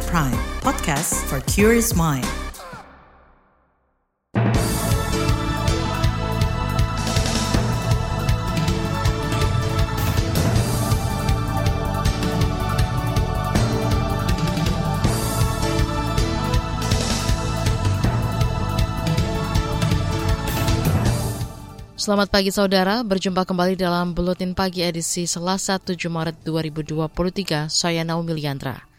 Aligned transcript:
KBR 0.00 0.08
Prime, 0.08 0.40
podcast 0.64 1.12
for 1.28 1.44
curious 1.44 1.92
mind. 1.92 2.24
Selamat 22.00 22.32
pagi 22.32 22.48
saudara, 22.48 23.04
berjumpa 23.04 23.44
kembali 23.44 23.76
dalam 23.76 24.16
Buletin 24.16 24.56
Pagi 24.56 24.80
edisi 24.80 25.28
Selasa 25.28 25.76
7 25.76 26.08
Maret 26.08 26.40
2023, 26.48 27.68
saya 27.68 28.00
Naomi 28.00 28.32
Liandra. 28.40 28.89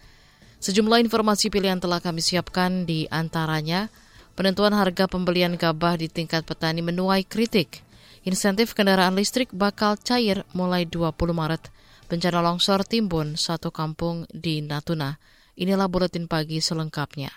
Sejumlah 0.61 1.01
informasi 1.01 1.49
pilihan 1.49 1.81
telah 1.81 1.97
kami 1.97 2.21
siapkan 2.21 2.85
di 2.85 3.09
antaranya, 3.09 3.89
penentuan 4.37 4.77
harga 4.77 5.09
pembelian 5.09 5.57
gabah 5.57 5.97
di 5.97 6.05
tingkat 6.05 6.45
petani 6.45 6.85
menuai 6.85 7.25
kritik, 7.25 7.81
insentif 8.21 8.77
kendaraan 8.77 9.17
listrik 9.17 9.49
bakal 9.49 9.97
cair 9.97 10.45
mulai 10.53 10.85
20 10.85 11.17
Maret, 11.33 11.73
bencana 12.05 12.45
longsor 12.45 12.85
timbun 12.85 13.41
satu 13.41 13.73
kampung 13.73 14.29
di 14.29 14.61
Natuna. 14.61 15.17
Inilah 15.57 15.89
Buletin 15.89 16.29
Pagi 16.29 16.61
selengkapnya. 16.61 17.33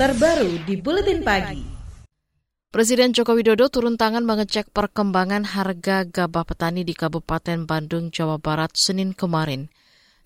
Terbaru 0.00 0.64
di 0.64 0.74
Buletin 0.80 1.20
Pagi. 1.20 1.60
Presiden 2.72 3.12
Joko 3.12 3.36
Widodo 3.36 3.68
turun 3.68 4.00
tangan 4.00 4.24
mengecek 4.24 4.72
perkembangan 4.72 5.44
harga 5.52 6.08
gabah 6.08 6.48
petani 6.48 6.80
di 6.80 6.96
Kabupaten 6.96 7.68
Bandung, 7.68 8.08
Jawa 8.08 8.40
Barat 8.40 8.72
Senin 8.72 9.12
kemarin. 9.12 9.68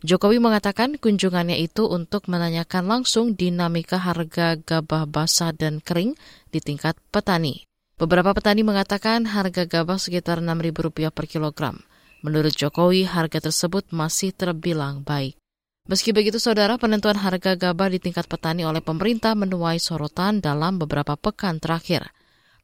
Jokowi 0.01 0.41
mengatakan 0.41 0.97
kunjungannya 0.97 1.61
itu 1.61 1.85
untuk 1.85 2.25
menanyakan 2.25 2.89
langsung 2.89 3.37
dinamika 3.37 4.01
harga 4.01 4.57
gabah 4.57 5.05
basah 5.05 5.53
dan 5.53 5.85
kering 5.85 6.17
di 6.49 6.65
tingkat 6.65 6.97
petani. 7.13 7.69
Beberapa 8.01 8.33
petani 8.33 8.65
mengatakan 8.65 9.29
harga 9.29 9.69
gabah 9.69 10.01
sekitar 10.01 10.41
Rp6.000 10.41 11.13
per 11.13 11.29
kilogram. 11.29 11.77
Menurut 12.25 12.57
Jokowi, 12.57 13.05
harga 13.05 13.45
tersebut 13.45 13.93
masih 13.93 14.33
terbilang 14.33 15.05
baik. 15.05 15.37
Meski 15.85 16.17
begitu, 16.17 16.41
saudara, 16.41 16.81
penentuan 16.81 17.21
harga 17.21 17.61
gabah 17.61 17.93
di 17.93 18.01
tingkat 18.01 18.25
petani 18.25 18.65
oleh 18.65 18.81
pemerintah 18.81 19.37
menuai 19.37 19.77
sorotan 19.77 20.41
dalam 20.41 20.81
beberapa 20.81 21.13
pekan 21.21 21.61
terakhir. 21.61 22.09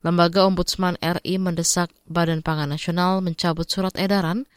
Lembaga 0.01 0.49
Ombudsman 0.49 0.97
RI 1.05 1.37
mendesak 1.37 1.93
Badan 2.09 2.41
Pangan 2.41 2.73
Nasional 2.73 3.21
mencabut 3.21 3.69
surat 3.69 3.93
edaran 4.01 4.49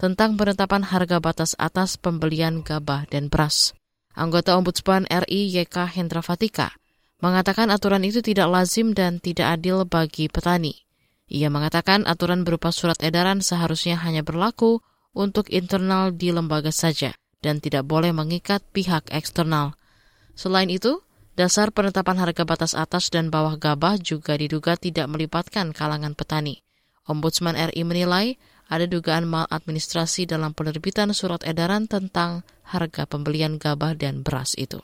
tentang 0.00 0.34
penetapan 0.34 0.82
harga 0.82 1.18
batas 1.18 1.52
atas 1.56 1.96
pembelian 1.96 2.62
gabah 2.62 3.06
dan 3.10 3.30
beras. 3.32 3.72
Anggota 4.14 4.54
Ombudsman 4.54 5.06
RI 5.10 5.50
YK 5.54 5.90
Hendra 5.90 6.22
Fatika 6.22 6.74
mengatakan 7.18 7.72
aturan 7.72 8.04
itu 8.06 8.22
tidak 8.22 8.50
lazim 8.50 8.94
dan 8.94 9.18
tidak 9.18 9.58
adil 9.58 9.86
bagi 9.86 10.30
petani. 10.30 10.86
Ia 11.30 11.48
mengatakan 11.48 12.04
aturan 12.04 12.44
berupa 12.44 12.70
surat 12.70 13.00
edaran 13.00 13.40
seharusnya 13.40 13.96
hanya 14.02 14.20
berlaku 14.20 14.84
untuk 15.16 15.48
internal 15.50 16.12
di 16.12 16.30
lembaga 16.30 16.70
saja 16.70 17.16
dan 17.40 17.58
tidak 17.64 17.88
boleh 17.88 18.12
mengikat 18.12 18.60
pihak 18.70 19.08
eksternal. 19.08 19.74
Selain 20.36 20.68
itu, 20.68 21.00
Dasar 21.34 21.74
penetapan 21.74 22.14
harga 22.22 22.46
batas 22.46 22.78
atas 22.78 23.10
dan 23.10 23.26
bawah 23.26 23.58
gabah 23.58 23.98
juga 23.98 24.38
diduga 24.38 24.78
tidak 24.78 25.10
melibatkan 25.10 25.74
kalangan 25.74 26.14
petani. 26.14 26.62
Ombudsman 27.10 27.58
RI 27.58 27.82
menilai 27.82 28.38
ada 28.68 28.88
dugaan 28.88 29.28
maladministrasi 29.28 30.24
dalam 30.24 30.56
penerbitan 30.56 31.12
surat 31.12 31.44
edaran 31.44 31.84
tentang 31.90 32.46
harga 32.64 33.04
pembelian 33.04 33.60
gabah 33.60 33.92
dan 33.96 34.24
beras 34.24 34.56
itu. 34.56 34.80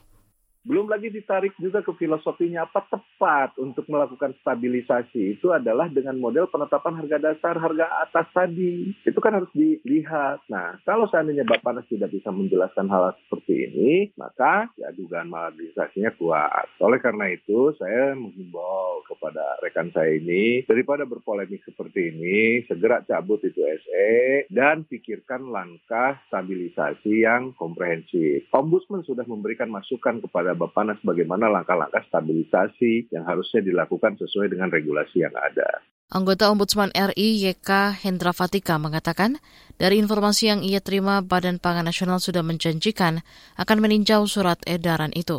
Belum 0.61 0.93
lagi 0.93 1.09
ditarik 1.09 1.57
juga 1.57 1.81
ke 1.81 1.89
filosofinya 1.97 2.69
apa 2.69 2.85
tepat 2.85 3.57
untuk 3.57 3.89
melakukan 3.89 4.37
stabilisasi 4.45 5.41
itu 5.41 5.49
adalah 5.57 5.89
dengan 5.89 6.21
model 6.21 6.53
penetapan 6.53 7.01
harga 7.01 7.17
dasar, 7.17 7.57
harga 7.57 7.87
atas 8.05 8.29
tadi. 8.37 8.93
Itu 9.09 9.25
kan 9.25 9.41
harus 9.41 9.49
dilihat. 9.57 10.45
Nah, 10.53 10.77
kalau 10.85 11.09
seandainya 11.09 11.49
Bapak 11.49 11.81
Nas 11.81 11.89
tidak 11.89 12.13
bisa 12.13 12.29
menjelaskan 12.29 12.93
hal 12.93 13.17
seperti 13.25 13.73
ini, 13.73 13.93
maka 14.21 14.69
ya 14.77 14.93
dugaan 14.93 15.33
maladministrasinya 15.33 16.13
kuat. 16.21 16.69
Oleh 16.85 17.01
karena 17.01 17.33
itu, 17.33 17.73
saya 17.81 18.13
menghimbau 18.13 19.01
kepada 19.09 19.57
rekan 19.65 19.89
saya 19.97 20.13
ini, 20.13 20.69
daripada 20.69 21.09
berpolemik 21.09 21.65
seperti 21.65 22.13
ini, 22.13 22.69
segera 22.69 23.01
cabut 23.09 23.41
itu 23.41 23.65
SE 23.65 24.45
dan 24.53 24.85
pikirkan 24.85 25.49
langkah 25.49 26.21
stabilisasi 26.29 27.25
yang 27.25 27.57
komprehensif. 27.57 28.45
Ombudsman 28.53 29.03
sudah 29.09 29.25
memberikan 29.25 29.73
masukan 29.73 30.21
kepada 30.21 30.50
kepada 30.51 30.67
Bapanas 30.67 30.99
bagaimana 31.07 31.47
langkah-langkah 31.47 32.03
stabilisasi 32.11 33.15
yang 33.15 33.23
harusnya 33.23 33.63
dilakukan 33.63 34.19
sesuai 34.19 34.51
dengan 34.51 34.67
regulasi 34.67 35.23
yang 35.23 35.35
ada. 35.39 35.87
Anggota 36.11 36.51
Ombudsman 36.51 36.91
RI 36.91 37.39
YK 37.47 38.03
Hendra 38.03 38.35
Fatika 38.35 38.83
mengatakan, 38.83 39.39
dari 39.79 40.03
informasi 40.03 40.51
yang 40.51 40.61
ia 40.67 40.83
terima, 40.83 41.23
Badan 41.23 41.63
Pangan 41.63 41.87
Nasional 41.87 42.19
sudah 42.19 42.43
menjanjikan 42.43 43.23
akan 43.55 43.79
meninjau 43.79 44.27
surat 44.27 44.59
edaran 44.67 45.15
itu. 45.15 45.39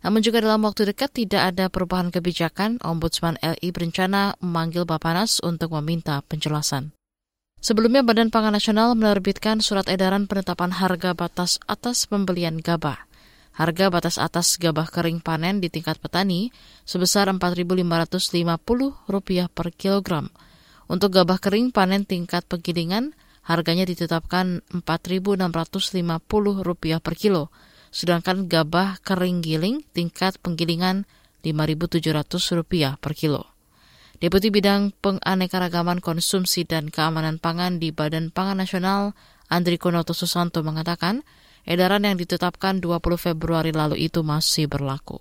Namun 0.00 0.24
juga 0.24 0.40
dalam 0.40 0.64
waktu 0.64 0.88
dekat 0.88 1.12
tidak 1.12 1.52
ada 1.52 1.68
perubahan 1.68 2.08
kebijakan, 2.08 2.80
Ombudsman 2.80 3.36
RI 3.44 3.68
berencana 3.76 4.40
memanggil 4.40 4.88
Bapanas 4.88 5.44
untuk 5.44 5.76
meminta 5.76 6.24
penjelasan. 6.24 6.96
Sebelumnya 7.60 8.00
Badan 8.00 8.32
Pangan 8.32 8.56
Nasional 8.56 8.96
menerbitkan 8.96 9.60
surat 9.60 9.84
edaran 9.92 10.24
penetapan 10.24 10.72
harga 10.72 11.12
batas 11.12 11.60
atas 11.68 12.08
pembelian 12.08 12.56
gabah. 12.64 13.04
Harga 13.56 13.88
batas 13.88 14.20
atas 14.20 14.60
gabah 14.60 14.84
kering 14.84 15.24
panen 15.24 15.64
di 15.64 15.72
tingkat 15.72 15.96
petani 15.96 16.52
sebesar 16.84 17.32
Rp4.550 17.32 18.44
per 19.48 19.72
kilogram. 19.72 20.28
Untuk 20.92 21.16
gabah 21.16 21.40
kering 21.40 21.72
panen 21.72 22.04
tingkat 22.04 22.44
penggilingan, 22.44 23.16
harganya 23.48 23.88
ditetapkan 23.88 24.60
Rp4.650 24.84 27.00
per 27.00 27.14
kilo. 27.16 27.48
Sedangkan 27.88 28.44
gabah 28.44 29.00
kering 29.00 29.40
giling 29.40 29.80
tingkat 29.96 30.36
penggilingan 30.44 31.08
Rp5.700 31.40 33.00
per 33.00 33.12
kilo. 33.16 33.56
Deputi 34.20 34.52
Bidang 34.52 34.92
Penganekaragaman 35.00 36.04
Konsumsi 36.04 36.68
dan 36.68 36.92
Keamanan 36.92 37.40
Pangan 37.40 37.80
di 37.80 37.88
Badan 37.92 38.32
Pangan 38.32 38.60
Nasional, 38.60 39.12
Andri 39.48 39.76
Konoto 39.76 40.16
Susanto 40.16 40.64
mengatakan, 40.64 41.20
Edaran 41.66 42.06
yang 42.06 42.14
ditetapkan 42.14 42.78
20 42.78 43.02
Februari 43.18 43.74
lalu 43.74 44.06
itu 44.06 44.22
masih 44.22 44.70
berlaku. 44.70 45.18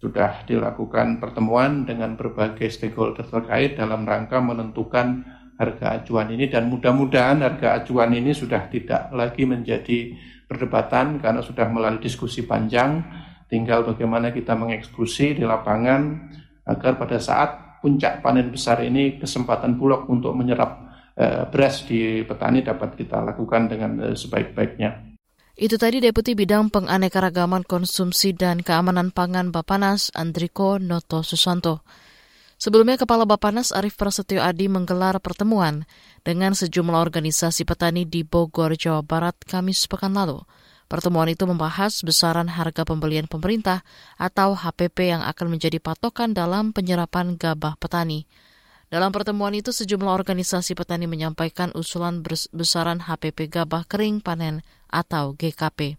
Sudah 0.00 0.40
dilakukan 0.48 1.20
pertemuan 1.20 1.84
dengan 1.84 2.16
berbagai 2.16 2.72
stakeholder 2.72 3.28
terkait 3.28 3.76
dalam 3.76 4.08
rangka 4.08 4.40
menentukan 4.40 5.20
harga 5.60 6.00
acuan 6.00 6.32
ini 6.32 6.48
dan 6.48 6.72
mudah-mudahan 6.72 7.44
harga 7.44 7.84
acuan 7.84 8.08
ini 8.16 8.32
sudah 8.32 8.72
tidak 8.72 9.12
lagi 9.12 9.44
menjadi 9.44 10.16
perdebatan 10.48 11.20
karena 11.20 11.44
sudah 11.44 11.68
melalui 11.68 12.00
diskusi 12.00 12.48
panjang. 12.48 13.04
Tinggal 13.52 13.84
bagaimana 13.84 14.32
kita 14.32 14.56
mengeksekusi 14.56 15.36
di 15.36 15.44
lapangan 15.44 16.32
agar 16.72 16.96
pada 16.96 17.20
saat 17.20 17.84
puncak 17.84 18.24
panen 18.24 18.48
besar 18.48 18.80
ini 18.80 19.20
kesempatan 19.20 19.76
bulog 19.76 20.08
untuk 20.08 20.32
menyerap 20.32 20.88
eh, 21.20 21.44
beras 21.52 21.84
di 21.84 22.24
petani 22.24 22.64
dapat 22.64 22.96
kita 22.96 23.20
lakukan 23.20 23.68
dengan 23.68 23.92
eh, 24.08 24.16
sebaik-baiknya. 24.16 25.11
Itu 25.52 25.76
tadi 25.76 26.00
Deputi 26.00 26.32
Bidang 26.32 26.72
Penganekaragaman 26.72 27.68
Konsumsi 27.68 28.32
dan 28.32 28.64
Keamanan 28.64 29.12
Pangan 29.12 29.52
Bapanas 29.52 30.08
Andriko 30.16 30.80
Noto 30.80 31.20
Susanto. 31.20 31.84
Sebelumnya 32.56 32.96
Kepala 32.96 33.28
Bapanas 33.28 33.68
Arief 33.68 34.00
Prasetyo 34.00 34.40
Adi 34.40 34.72
menggelar 34.72 35.20
pertemuan 35.20 35.84
dengan 36.24 36.56
sejumlah 36.56 36.96
organisasi 36.96 37.68
petani 37.68 38.08
di 38.08 38.24
Bogor, 38.24 38.80
Jawa 38.80 39.04
Barat, 39.04 39.36
Kamis 39.44 39.84
pekan 39.84 40.16
lalu. 40.16 40.40
Pertemuan 40.88 41.28
itu 41.28 41.44
membahas 41.44 42.00
besaran 42.00 42.48
harga 42.48 42.88
pembelian 42.88 43.28
pemerintah 43.28 43.84
atau 44.16 44.56
HPP 44.56 45.12
yang 45.12 45.20
akan 45.20 45.52
menjadi 45.52 45.76
patokan 45.84 46.32
dalam 46.32 46.72
penyerapan 46.72 47.36
gabah 47.36 47.76
petani. 47.76 48.24
Dalam 48.88 49.12
pertemuan 49.12 49.52
itu, 49.52 49.68
sejumlah 49.68 50.12
organisasi 50.16 50.72
petani 50.76 51.04
menyampaikan 51.04 51.76
usulan 51.76 52.24
besaran 52.56 53.04
HPP 53.04 53.52
gabah 53.52 53.84
kering 53.84 54.24
panen 54.24 54.64
atau 54.92 55.32
GKP. 55.34 55.96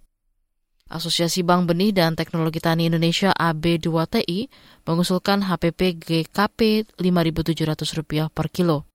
Asosiasi 0.93 1.41
Bank 1.41 1.65
Benih 1.65 1.89
dan 1.89 2.13
Teknologi 2.13 2.61
Tani 2.61 2.85
Indonesia 2.85 3.33
AB2TI 3.33 4.45
mengusulkan 4.85 5.41
HPP 5.49 5.97
GKP 5.97 6.85
Rp5.700 7.01 8.29
per 8.29 8.53
kilo. 8.53 8.85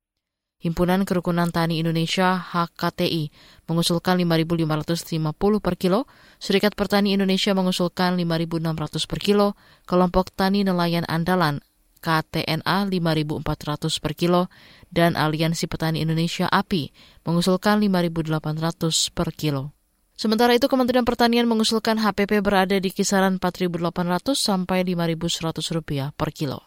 Himpunan 0.59 1.07
Kerukunan 1.07 1.51
Tani 1.51 1.79
Indonesia 1.83 2.39
HKTI 2.39 3.31
mengusulkan 3.67 4.19
Rp5.550 4.23 5.63
per 5.63 5.75
kilo, 5.79 6.07
Serikat 6.39 6.79
Pertani 6.79 7.15
Indonesia 7.15 7.55
mengusulkan 7.55 8.15
Rp5.600 8.15 9.11
per 9.11 9.19
kilo, 9.19 9.47
kelompok 9.87 10.31
tani 10.35 10.63
nelayan 10.63 11.07
andalan 11.07 11.63
KTNA 11.99 12.91
5.400 12.91 14.03
per 14.03 14.13
kilo, 14.15 14.51
dan 14.91 15.19
Aliansi 15.19 15.67
Petani 15.67 16.03
Indonesia 16.03 16.47
API 16.47 16.95
mengusulkan 17.27 17.83
5.800 17.83 19.15
per 19.15 19.35
kilo. 19.35 19.78
Sementara 20.19 20.51
itu 20.51 20.67
Kementerian 20.67 21.07
Pertanian 21.07 21.47
mengusulkan 21.47 21.95
HPP 21.95 22.43
berada 22.43 22.75
di 22.75 22.91
kisaran 22.91 23.39
4.800 23.39 24.35
sampai 24.35 24.83
5.100 24.83 25.63
rupiah 25.71 26.11
per 26.11 26.35
kilo. 26.35 26.67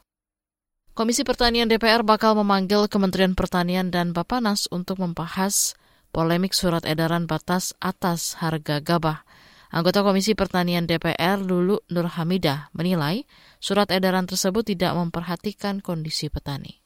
Komisi 0.95 1.27
Pertanian 1.27 1.67
DPR 1.67 2.07
bakal 2.07 2.39
memanggil 2.39 2.87
Kementerian 2.87 3.35
Pertanian 3.35 3.91
dan 3.91 4.15
Bapanas 4.15 4.71
untuk 4.71 5.03
membahas 5.03 5.75
polemik 6.15 6.55
surat 6.55 6.87
edaran 6.87 7.27
batas 7.27 7.75
atas 7.83 8.39
harga 8.39 8.79
gabah. 8.79 9.27
Anggota 9.71 10.03
Komisi 10.03 10.31
Pertanian 10.31 10.87
DPR 10.87 11.39
Lulu 11.39 11.79
Nurhamidah 11.91 12.71
menilai 12.75 13.23
surat 13.59 13.87
edaran 13.91 14.27
tersebut 14.27 14.67
tidak 14.67 14.95
memperhatikan 14.95 15.79
kondisi 15.79 16.27
petani. 16.27 16.80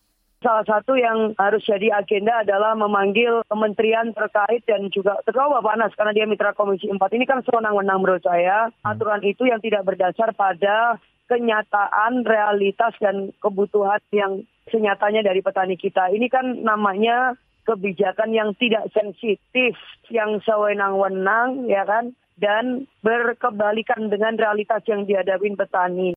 Salah 0.46 0.62
satu 0.62 0.94
yang 0.94 1.34
harus 1.42 1.66
jadi 1.66 1.90
agenda 1.90 2.46
adalah 2.46 2.78
memanggil 2.78 3.42
kementerian 3.50 4.14
terkait 4.14 4.62
dan 4.70 4.94
juga 4.94 5.18
terutama 5.26 5.58
Bapak 5.58 5.98
karena 5.98 6.14
dia 6.14 6.30
mitra 6.30 6.54
Komisi 6.54 6.86
4 6.86 7.02
ini 7.18 7.26
kan 7.26 7.42
sewenang-wenang 7.42 7.98
menurut 7.98 8.22
saya. 8.22 8.70
Aturan 8.86 9.26
itu 9.26 9.50
yang 9.50 9.58
tidak 9.58 9.90
berdasar 9.90 10.38
pada 10.38 11.02
kenyataan, 11.26 12.22
realitas 12.22 12.94
dan 13.02 13.34
kebutuhan 13.42 13.98
yang 14.14 14.46
senyatanya 14.70 15.26
dari 15.26 15.42
petani 15.42 15.82
kita. 15.82 16.14
Ini 16.14 16.30
kan 16.30 16.62
namanya 16.62 17.34
kebijakan 17.66 18.30
yang 18.30 18.54
tidak 18.54 18.86
sensitif, 18.94 19.74
yang 20.14 20.38
sewenang-wenang, 20.46 21.66
ya 21.66 21.90
kan? 21.90 22.14
dan 22.36 22.84
berkebalikan 23.00 24.12
dengan 24.12 24.36
realitas 24.36 24.84
yang 24.92 25.08
dihadapi 25.08 25.56
petani. 25.56 26.12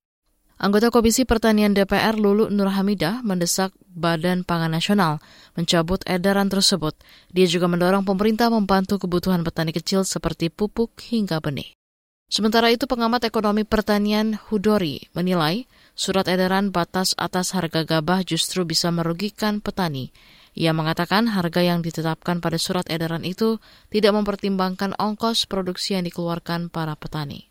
Anggota 0.58 0.90
Komisi 0.90 1.22
Pertanian 1.22 1.70
DPR 1.70 2.18
Lulu 2.18 2.50
Nurhamidah 2.50 3.22
mendesak 3.22 3.70
Badan 3.86 4.42
Pangan 4.42 4.74
Nasional 4.74 5.22
mencabut 5.54 6.02
edaran 6.02 6.50
tersebut. 6.50 6.98
Dia 7.30 7.46
juga 7.46 7.70
mendorong 7.70 8.02
pemerintah 8.02 8.50
membantu 8.50 8.98
kebutuhan 8.98 9.46
petani 9.46 9.70
kecil 9.70 10.02
seperti 10.02 10.50
pupuk 10.50 10.98
hingga 10.98 11.38
benih. 11.38 11.78
Sementara 12.26 12.74
itu 12.74 12.90
pengamat 12.90 13.24
ekonomi 13.30 13.62
pertanian 13.62 14.34
Hudori 14.50 15.06
menilai 15.14 15.64
surat 15.94 16.28
edaran 16.28 16.74
batas 16.74 17.14
atas 17.16 17.56
harga 17.56 17.88
gabah 17.88 18.20
justru 18.26 18.68
bisa 18.68 18.92
merugikan 18.92 19.64
petani 19.64 20.12
ia 20.58 20.76
mengatakan 20.76 21.30
harga 21.30 21.62
yang 21.64 21.80
ditetapkan 21.80 22.42
pada 22.42 22.58
surat 22.60 22.84
edaran 22.90 23.22
itu 23.22 23.62
tidak 23.88 24.12
mempertimbangkan 24.12 24.92
ongkos 24.98 25.46
produksi 25.48 25.94
yang 25.94 26.04
dikeluarkan 26.04 26.68
para 26.68 26.98
petani 26.98 27.47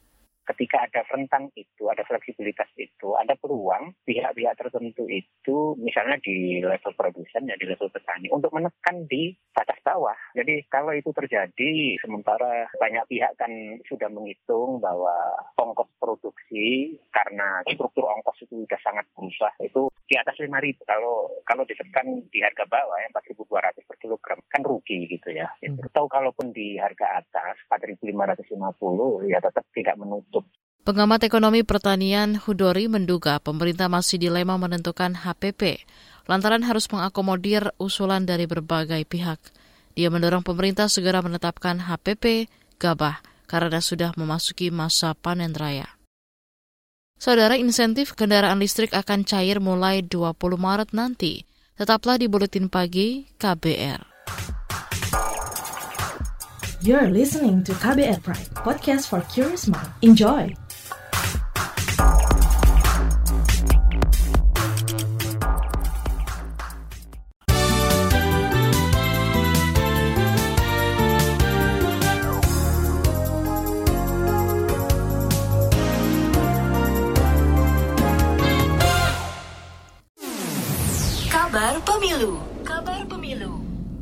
ketika 0.53 0.87
ada 0.87 1.01
rentang 1.11 1.51
itu, 1.59 1.89
ada 1.91 2.03
fleksibilitas 2.07 2.69
itu, 2.79 3.13
ada 3.19 3.35
peluang 3.35 3.93
pihak-pihak 4.07 4.55
tertentu 4.55 5.03
itu, 5.11 5.75
misalnya 5.79 6.17
di 6.23 6.63
level 6.63 6.93
produsen 6.95 7.49
ya 7.49 7.55
di 7.59 7.67
level 7.67 7.91
petani, 7.91 8.31
untuk 8.31 8.51
menekan 8.55 9.03
di 9.07 9.35
batas 9.51 9.79
bawah. 9.83 10.15
Jadi 10.35 10.63
kalau 10.71 10.93
itu 10.95 11.09
terjadi, 11.11 11.97
sementara 11.99 12.67
banyak 12.79 13.03
pihak 13.09 13.35
kan 13.39 13.51
sudah 13.87 14.07
menghitung 14.11 14.79
bahwa 14.79 15.13
ongkos 15.57 15.89
produksi 15.97 16.95
karena 17.11 17.63
struktur 17.67 18.07
ongkos 18.07 18.43
itu 18.43 18.63
sudah 18.63 18.79
sangat 18.83 19.05
berubah 19.15 19.53
itu 19.63 19.89
di 20.07 20.15
atas 20.15 20.39
lima 20.39 20.61
ribu. 20.63 20.81
Kalau 20.87 21.31
kalau 21.43 21.63
ditekan 21.67 22.07
di 22.31 22.39
harga 22.39 22.63
bawah 22.69 22.97
yang 23.01 23.11
empat 23.11 23.27
ribu 23.31 23.43
dua 23.49 23.59
ratus 23.65 23.83
per 23.83 23.97
kilogram 23.99 24.39
kan 24.47 24.61
rugi 24.63 25.07
gitu 25.09 25.33
ya. 25.33 25.49
Hmm. 25.63 25.81
Atau 25.83 26.07
kalaupun 26.07 26.55
di 26.55 26.79
harga 26.79 27.23
atas 27.23 27.59
empat 27.67 27.81
ribu 27.87 28.07
lima 28.07 28.29
ratus 28.29 28.47
lima 28.53 28.71
puluh 28.77 29.25
ya 29.27 29.41
tetap 29.41 29.67
tidak 29.73 29.97
menutup 29.99 30.36
Pengamat 30.87 31.19
ekonomi 31.27 31.67
pertanian 31.67 32.39
Hudori 32.39 32.87
menduga 32.87 33.43
pemerintah 33.43 33.91
masih 33.91 34.23
dilema 34.23 34.55
menentukan 34.55 35.19
HPP 35.19 35.83
lantaran 36.31 36.63
harus 36.63 36.87
mengakomodir 36.87 37.75
usulan 37.75 38.23
dari 38.23 38.47
berbagai 38.47 39.03
pihak. 39.03 39.35
Dia 39.99 40.07
mendorong 40.07 40.47
pemerintah 40.47 40.87
segera 40.87 41.19
menetapkan 41.19 41.83
HPP 41.91 42.47
gabah 42.79 43.19
karena 43.51 43.83
sudah 43.83 44.15
memasuki 44.15 44.71
masa 44.71 45.11
panen 45.11 45.51
raya. 45.51 45.91
Saudara 47.19 47.59
insentif 47.59 48.15
kendaraan 48.15 48.63
listrik 48.63 48.95
akan 48.95 49.27
cair 49.27 49.59
mulai 49.59 50.07
20 50.07 50.39
Maret 50.39 50.95
nanti. 50.95 51.43
Tetaplah 51.75 52.15
di 52.15 52.31
Buletin 52.31 52.71
Pagi 52.71 53.27
KBR. 53.35 54.15
You're 56.79 57.11
listening 57.11 57.67
to 57.67 57.75
KBR 57.75 58.23
Pride, 58.23 58.55
podcast 58.55 59.11
for 59.11 59.19
curious 59.27 59.67
mind. 59.67 59.91
Enjoy! 59.99 60.55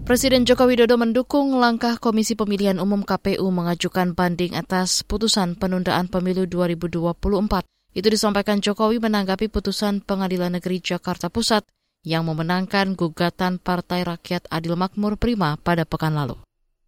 Presiden 0.03 0.43
Joko 0.43 0.67
Widodo 0.67 0.99
mendukung 0.99 1.55
langkah 1.55 1.95
Komisi 1.95 2.35
Pemilihan 2.35 2.75
Umum 2.83 3.07
KPU 3.07 3.47
mengajukan 3.47 4.11
banding 4.11 4.51
atas 4.51 5.07
putusan 5.07 5.55
penundaan 5.55 6.11
pemilu 6.11 6.43
2024. 6.43 7.63
Itu 7.95 8.07
disampaikan 8.11 8.59
Jokowi 8.59 8.99
menanggapi 8.99 9.47
putusan 9.47 10.03
Pengadilan 10.03 10.59
Negeri 10.59 10.83
Jakarta 10.83 11.31
Pusat 11.31 11.71
yang 12.03 12.27
memenangkan 12.27 12.99
gugatan 12.99 13.63
Partai 13.63 14.03
Rakyat 14.03 14.51
Adil 14.51 14.75
Makmur 14.75 15.15
Prima 15.15 15.55
pada 15.55 15.87
pekan 15.87 16.19
lalu. 16.19 16.35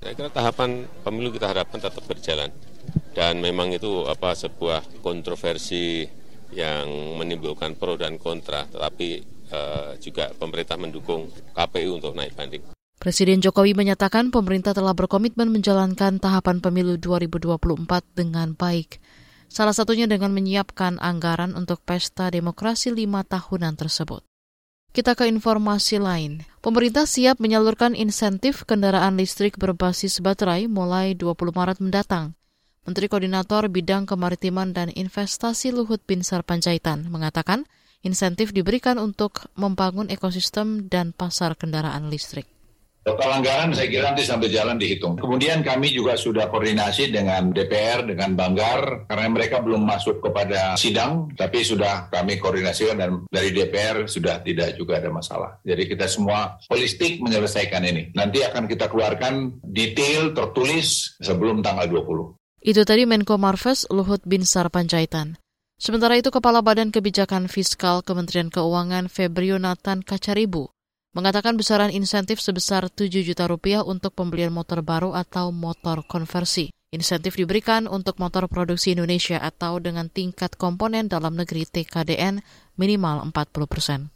Saya 0.03 0.11
kira 0.11 0.27
tahapan 0.27 0.91
pemilu 1.07 1.31
kita 1.31 1.55
harapkan 1.55 1.79
tetap 1.79 2.03
berjalan 2.03 2.51
dan 3.15 3.39
memang 3.39 3.71
itu 3.71 4.03
apa 4.11 4.35
sebuah 4.35 4.99
kontroversi 4.99 6.03
yang 6.51 7.15
menimbulkan 7.15 7.79
pro 7.79 7.95
dan 7.95 8.19
kontra, 8.19 8.67
tetapi 8.67 9.36
juga 10.03 10.31
pemerintah 10.35 10.75
mendukung 10.75 11.31
KPU 11.55 11.99
untuk 11.99 12.13
naik 12.13 12.35
banding. 12.35 12.63
Presiden 12.97 13.39
Jokowi 13.39 13.77
menyatakan 13.77 14.33
pemerintah 14.33 14.73
telah 14.73 14.97
berkomitmen 14.97 15.53
menjalankan 15.53 16.17
tahapan 16.17 16.57
pemilu 16.59 16.97
2024 16.97 18.01
dengan 18.17 18.57
baik. 18.57 18.97
Salah 19.47 19.71
satunya 19.71 20.09
dengan 20.09 20.33
menyiapkan 20.33 20.99
anggaran 20.99 21.55
untuk 21.55 21.79
pesta 21.85 22.27
demokrasi 22.33 22.91
lima 22.91 23.23
tahunan 23.23 23.77
tersebut. 23.79 24.25
Kita 24.91 25.13
ke 25.13 25.29
informasi 25.29 26.01
lain. 26.01 26.41
Pemerintah 26.57 27.05
siap 27.05 27.37
menyalurkan 27.37 27.93
insentif 27.93 28.65
kendaraan 28.65 29.13
listrik 29.15 29.61
berbasis 29.61 30.17
baterai 30.19 30.65
mulai 30.65 31.13
20 31.13 31.37
Maret 31.53 31.77
mendatang. 31.77 32.33
Menteri 32.87 33.05
Koordinator 33.05 33.69
Bidang 33.69 34.09
Kemaritiman 34.09 34.73
dan 34.73 34.89
Investasi 34.89 35.69
Luhut 35.69 36.01
Binsar 36.01 36.41
Panjaitan 36.41 37.11
mengatakan 37.13 37.69
insentif 38.05 38.53
diberikan 38.53 39.01
untuk 39.01 39.49
membangun 39.57 40.11
ekosistem 40.13 40.85
dan 40.91 41.15
pasar 41.15 41.57
kendaraan 41.57 42.11
listrik. 42.11 42.45
Total 43.07 43.39
anggaran 43.39 43.71
saya 43.71 43.87
kira 43.87 44.11
nanti 44.11 44.27
sampai 44.27 44.51
jalan 44.51 44.75
dihitung. 44.75 45.15
Kemudian 45.15 45.63
kami 45.63 45.95
juga 45.95 46.19
sudah 46.19 46.51
koordinasi 46.51 47.07
dengan 47.07 47.55
DPR, 47.55 48.03
dengan 48.03 48.35
Banggar, 48.35 49.07
karena 49.07 49.31
mereka 49.31 49.63
belum 49.63 49.79
masuk 49.79 50.19
kepada 50.19 50.75
sidang, 50.75 51.31
tapi 51.31 51.63
sudah 51.63 52.11
kami 52.11 52.35
koordinasikan 52.35 52.99
dan 52.99 53.23
dari 53.31 53.55
DPR 53.55 54.11
sudah 54.11 54.43
tidak 54.43 54.75
juga 54.75 54.99
ada 54.99 55.07
masalah. 55.07 55.55
Jadi 55.63 55.87
kita 55.87 56.03
semua 56.11 56.59
holistik 56.67 57.23
menyelesaikan 57.23 57.87
ini. 57.87 58.11
Nanti 58.11 58.43
akan 58.43 58.67
kita 58.67 58.91
keluarkan 58.91 59.63
detail 59.63 60.35
tertulis 60.35 61.15
sebelum 61.23 61.63
tanggal 61.63 61.87
20. 61.87 62.35
Itu 62.59 62.83
tadi 62.83 63.07
Menko 63.07 63.39
Marves 63.39 63.87
Luhut 63.87 64.19
Binsar 64.27 64.67
Panjaitan. 64.67 65.39
Sementara 65.77 66.17
itu 66.17 66.33
Kepala 66.33 66.65
Badan 66.65 66.89
Kebijakan 66.89 67.45
Fiskal 67.45 68.01
Kementerian 68.01 68.49
Keuangan 68.49 69.13
Febrio 69.13 69.61
Nathan 69.61 70.01
Kacaribu 70.01 70.73
mengatakan 71.13 71.53
besaran 71.53 71.93
insentif 71.93 72.41
sebesar 72.41 72.89
7 72.89 73.09
juta 73.21 73.45
rupiah 73.45 73.85
untuk 73.85 74.17
pembelian 74.17 74.49
motor 74.49 74.81
baru 74.81 75.13
atau 75.13 75.53
motor 75.53 76.01
konversi. 76.09 76.73
Insentif 76.89 77.37
diberikan 77.37 77.85
untuk 77.85 78.17
motor 78.17 78.49
produksi 78.49 78.97
Indonesia 78.97 79.37
atau 79.37 79.77
dengan 79.77 80.09
tingkat 80.09 80.57
komponen 80.57 81.05
dalam 81.05 81.37
negeri 81.37 81.69
TKDN 81.69 82.41
minimal 82.81 83.29
40 83.29 83.69
persen. 83.69 84.09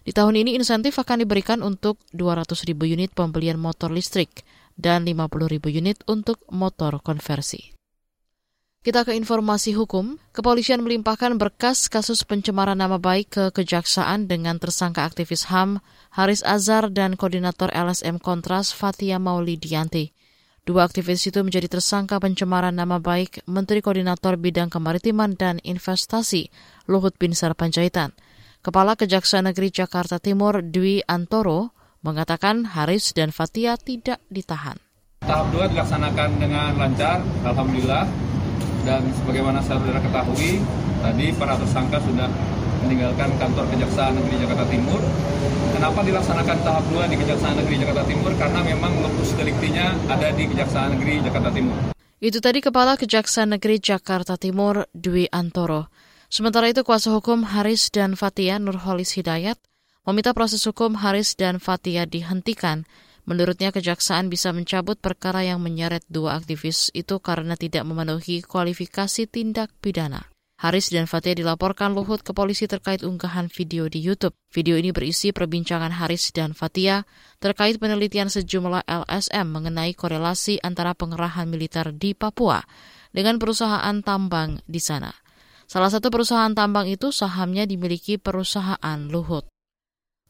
Di 0.00 0.12
tahun 0.16 0.40
ini 0.40 0.56
insentif 0.56 0.96
akan 0.96 1.20
diberikan 1.20 1.60
untuk 1.60 2.00
200 2.16 2.48
ribu 2.64 2.88
unit 2.88 3.12
pembelian 3.12 3.60
motor 3.60 3.92
listrik 3.92 4.40
dan 4.72 5.04
50 5.04 5.52
ribu 5.52 5.68
unit 5.68 6.00
untuk 6.08 6.40
motor 6.48 7.04
konversi. 7.04 7.73
Kita 8.84 9.00
ke 9.00 9.16
informasi 9.16 9.72
hukum. 9.72 10.20
Kepolisian 10.36 10.84
melimpahkan 10.84 11.40
berkas 11.40 11.88
kasus 11.88 12.20
pencemaran 12.20 12.76
nama 12.76 13.00
baik 13.00 13.32
ke 13.32 13.44
Kejaksaan 13.48 14.28
dengan 14.28 14.60
tersangka 14.60 15.08
aktivis 15.08 15.48
HAM 15.48 15.80
Haris 16.12 16.44
Azhar 16.44 16.92
dan 16.92 17.16
koordinator 17.16 17.72
LSM 17.72 18.20
Kontras 18.20 18.76
Fatia 18.76 19.16
Maulidianti. 19.16 20.12
Dua 20.68 20.84
aktivis 20.84 21.24
itu 21.24 21.40
menjadi 21.40 21.72
tersangka 21.72 22.20
pencemaran 22.20 22.76
nama 22.76 23.00
baik 23.00 23.48
Menteri 23.48 23.80
Koordinator 23.80 24.36
Bidang 24.36 24.68
Kemaritiman 24.68 25.32
dan 25.32 25.64
Investasi 25.64 26.52
Luhut 26.84 27.16
Binsar 27.16 27.56
Panjaitan. 27.56 28.12
Kepala 28.60 29.00
Kejaksaan 29.00 29.48
Negeri 29.48 29.72
Jakarta 29.72 30.20
Timur 30.20 30.60
Dwi 30.60 31.00
Antoro 31.08 31.72
mengatakan 32.04 32.68
Haris 32.68 33.16
dan 33.16 33.32
Fatia 33.32 33.80
tidak 33.80 34.20
ditahan. 34.28 34.76
Tahap 35.24 35.48
2 35.56 35.72
dilaksanakan 35.72 36.28
dengan 36.36 36.76
lancar, 36.76 37.24
Alhamdulillah. 37.48 38.33
Dan 38.84 39.00
sebagaimana 39.16 39.64
saudara 39.64 39.96
ketahui, 39.96 40.60
tadi 41.00 41.32
para 41.32 41.56
tersangka 41.56 41.96
sudah 42.04 42.28
meninggalkan 42.84 43.32
kantor 43.40 43.64
Kejaksaan 43.72 44.12
Negeri 44.20 44.44
Jakarta 44.44 44.64
Timur. 44.68 45.00
Kenapa 45.72 46.04
dilaksanakan 46.04 46.56
tahap 46.60 46.84
2 46.92 47.08
di 47.08 47.16
Kejaksaan 47.16 47.56
Negeri 47.64 47.76
Jakarta 47.80 48.04
Timur? 48.04 48.32
Karena 48.36 48.60
memang 48.60 48.92
lokus 49.00 49.32
deliktinya 49.40 49.96
ada 50.12 50.28
di 50.36 50.44
Kejaksaan 50.44 51.00
Negeri 51.00 51.24
Jakarta 51.24 51.48
Timur. 51.48 51.78
Itu 52.20 52.38
tadi 52.44 52.60
Kepala 52.60 53.00
Kejaksaan 53.00 53.56
Negeri 53.56 53.80
Jakarta 53.80 54.36
Timur, 54.36 54.84
Dwi 54.92 55.32
Antoro. 55.32 55.88
Sementara 56.28 56.68
itu 56.68 56.84
kuasa 56.84 57.08
hukum 57.08 57.56
Haris 57.56 57.88
dan 57.88 58.20
Fatia 58.20 58.60
Nurholis 58.60 59.16
Hidayat 59.16 59.56
meminta 60.04 60.36
proses 60.36 60.60
hukum 60.68 61.00
Haris 61.00 61.32
dan 61.40 61.56
Fatia 61.56 62.04
dihentikan. 62.04 62.84
Menurutnya 63.24 63.72
kejaksaan 63.72 64.28
bisa 64.28 64.52
mencabut 64.52 65.00
perkara 65.00 65.40
yang 65.40 65.60
menyeret 65.64 66.04
dua 66.12 66.36
aktivis 66.36 66.92
itu 66.92 67.16
karena 67.24 67.56
tidak 67.56 67.88
memenuhi 67.88 68.44
kualifikasi 68.44 69.24
tindak 69.24 69.72
pidana. 69.80 70.28
Haris 70.60 70.88
dan 70.88 71.10
Fatia 71.10 71.34
dilaporkan 71.34 71.92
Luhut 71.92 72.22
ke 72.22 72.30
polisi 72.30 72.70
terkait 72.70 73.02
unggahan 73.02 73.50
video 73.50 73.90
di 73.90 73.98
YouTube. 74.00 74.32
Video 74.54 74.78
ini 74.78 74.94
berisi 74.94 75.34
perbincangan 75.34 75.92
Haris 75.92 76.30
dan 76.30 76.54
Fatia 76.54 77.02
terkait 77.42 77.76
penelitian 77.76 78.30
sejumlah 78.30 78.86
LSM 78.86 79.44
mengenai 79.50 79.92
korelasi 79.98 80.62
antara 80.62 80.94
pengerahan 80.94 81.50
militer 81.50 81.90
di 81.90 82.14
Papua 82.14 82.62
dengan 83.10 83.36
perusahaan 83.42 83.98
tambang 84.00 84.62
di 84.64 84.78
sana. 84.78 85.10
Salah 85.66 85.90
satu 85.90 86.12
perusahaan 86.12 86.54
tambang 86.54 86.86
itu 86.86 87.10
sahamnya 87.10 87.66
dimiliki 87.66 88.16
perusahaan 88.16 89.00
Luhut. 89.10 89.48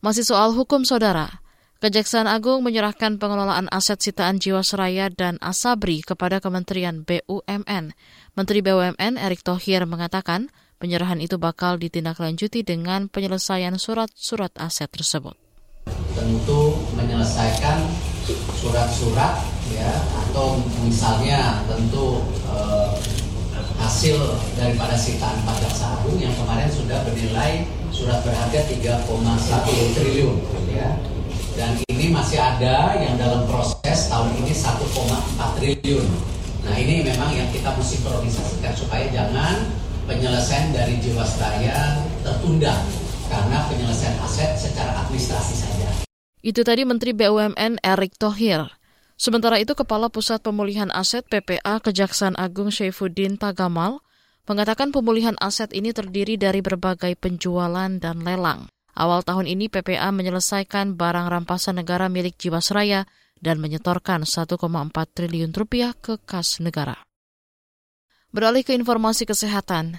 Masih 0.01 0.25
soal 0.25 0.57
hukum 0.57 0.89
saudara, 0.89 1.44
Kejaksaan 1.83 2.31
Agung 2.31 2.63
menyerahkan 2.63 3.19
pengelolaan 3.19 3.67
aset 3.69 3.99
sitaan 3.99 4.39
Jiwasraya 4.39 5.11
dan 5.11 5.37
Asabri 5.43 6.01
kepada 6.07 6.39
Kementerian 6.39 7.03
BUMN. 7.03 7.93
Menteri 8.39 8.61
BUMN 8.63 9.19
Erick 9.19 9.43
Thohir 9.43 9.83
mengatakan 9.85 10.55
penyerahan 10.79 11.19
itu 11.19 11.35
bakal 11.37 11.77
ditindaklanjuti 11.77 12.63
dengan 12.63 13.11
penyelesaian 13.11 13.75
surat-surat 13.77 14.55
aset 14.57 14.89
tersebut. 14.89 15.35
Tentu 16.15 16.79
menyelesaikan 16.97 17.85
surat-surat 18.57 19.45
ya 19.69 19.93
atau 20.25 20.63
misalnya 20.81 21.61
tentu 21.69 22.25
eh, 22.49 22.97
hasil 23.83 24.17
daripada 24.57 24.97
sitaan 24.97 25.37
pajak 25.45 25.69
Jaksa 25.69 26.01
yang 26.17 26.33
kemarin 26.39 26.71
sudah 26.73 27.05
bernilai 27.05 27.69
surat 27.93 28.25
berharga 28.25 28.61
3,1 28.65 29.05
triliun 29.93 30.37
ya 30.73 30.89
dan 31.55 31.79
ini 31.87 32.11
masih 32.11 32.39
ada 32.39 32.99
yang 32.99 33.15
dalam 33.15 33.47
proses 33.47 34.11
tahun 34.11 34.31
ini 34.43 34.51
1,4 34.51 35.57
triliun. 35.59 36.07
Nah 36.67 36.75
ini 36.75 37.07
memang 37.07 37.31
yang 37.31 37.49
kita 37.55 37.71
mesti 37.75 38.03
priorisasikan 38.03 38.75
supaya 38.75 39.07
jangan 39.15 39.71
penyelesaian 40.05 40.75
dari 40.75 40.99
Jiwasraya 41.01 42.03
tertunda 42.27 42.75
karena 43.31 43.59
penyelesaian 43.71 44.19
aset 44.21 44.51
secara 44.59 45.07
administrasi 45.07 45.55
saja. 45.55 45.89
Itu 46.45 46.61
tadi 46.61 46.85
Menteri 46.85 47.17
BUMN 47.17 47.81
Erick 47.81 48.21
Thohir. 48.21 48.69
Sementara 49.15 49.63
itu 49.63 49.79
Kepala 49.79 50.11
Pusat 50.11 50.43
Pemulihan 50.43 50.91
Aset 50.91 51.25
PPA 51.31 51.79
Kejaksaan 51.79 52.35
Agung 52.35 52.75
Syaifuddin 52.75 53.39
Tagamal 53.39 54.03
mengatakan 54.45 54.93
pemulihan 54.93 55.39
aset 55.41 55.73
ini 55.73 55.95
terdiri 55.95 56.37
dari 56.37 56.61
berbagai 56.61 57.17
penjualan 57.17 57.89
dan 57.97 58.21
lelang. 58.21 58.74
Awal 58.95 59.27
tahun 59.27 59.51
ini 59.51 59.67
PPA 59.67 60.15
menyelesaikan 60.15 60.95
barang 60.95 61.27
rampasan 61.27 61.83
negara 61.83 62.07
milik 62.07 62.39
Jiwasraya 62.39 63.11
dan 63.43 63.59
menyetorkan 63.59 64.23
1,4 64.23 64.55
triliun 65.11 65.51
rupiah 65.51 65.93
ke 65.99 66.23
kas 66.23 66.63
negara. 66.63 67.03
Beralih 68.31 68.63
ke 68.63 68.75
informasi 68.75 69.27
kesehatan. 69.27 69.99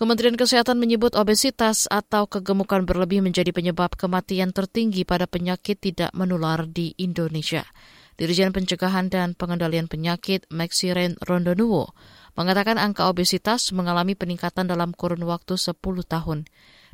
Kementerian 0.00 0.38
Kesehatan 0.38 0.80
menyebut 0.80 1.12
obesitas 1.12 1.84
atau 1.90 2.24
kegemukan 2.24 2.88
berlebih 2.88 3.20
menjadi 3.20 3.52
penyebab 3.52 4.00
kematian 4.00 4.48
tertinggi 4.48 5.04
pada 5.04 5.28
penyakit 5.28 5.76
tidak 5.76 6.08
menular 6.16 6.64
di 6.64 6.96
Indonesia. 6.96 7.68
Dirjen 8.16 8.48
Pencegahan 8.52 9.12
dan 9.12 9.36
Pengendalian 9.36 9.92
Penyakit 9.92 10.48
Maxiren 10.48 11.20
Rondonuwo 11.20 11.92
mengatakan 12.32 12.80
angka 12.80 13.12
obesitas 13.12 13.76
mengalami 13.76 14.16
peningkatan 14.16 14.64
dalam 14.64 14.96
kurun 14.96 15.20
waktu 15.28 15.60
10 15.60 15.76
tahun. 16.08 16.48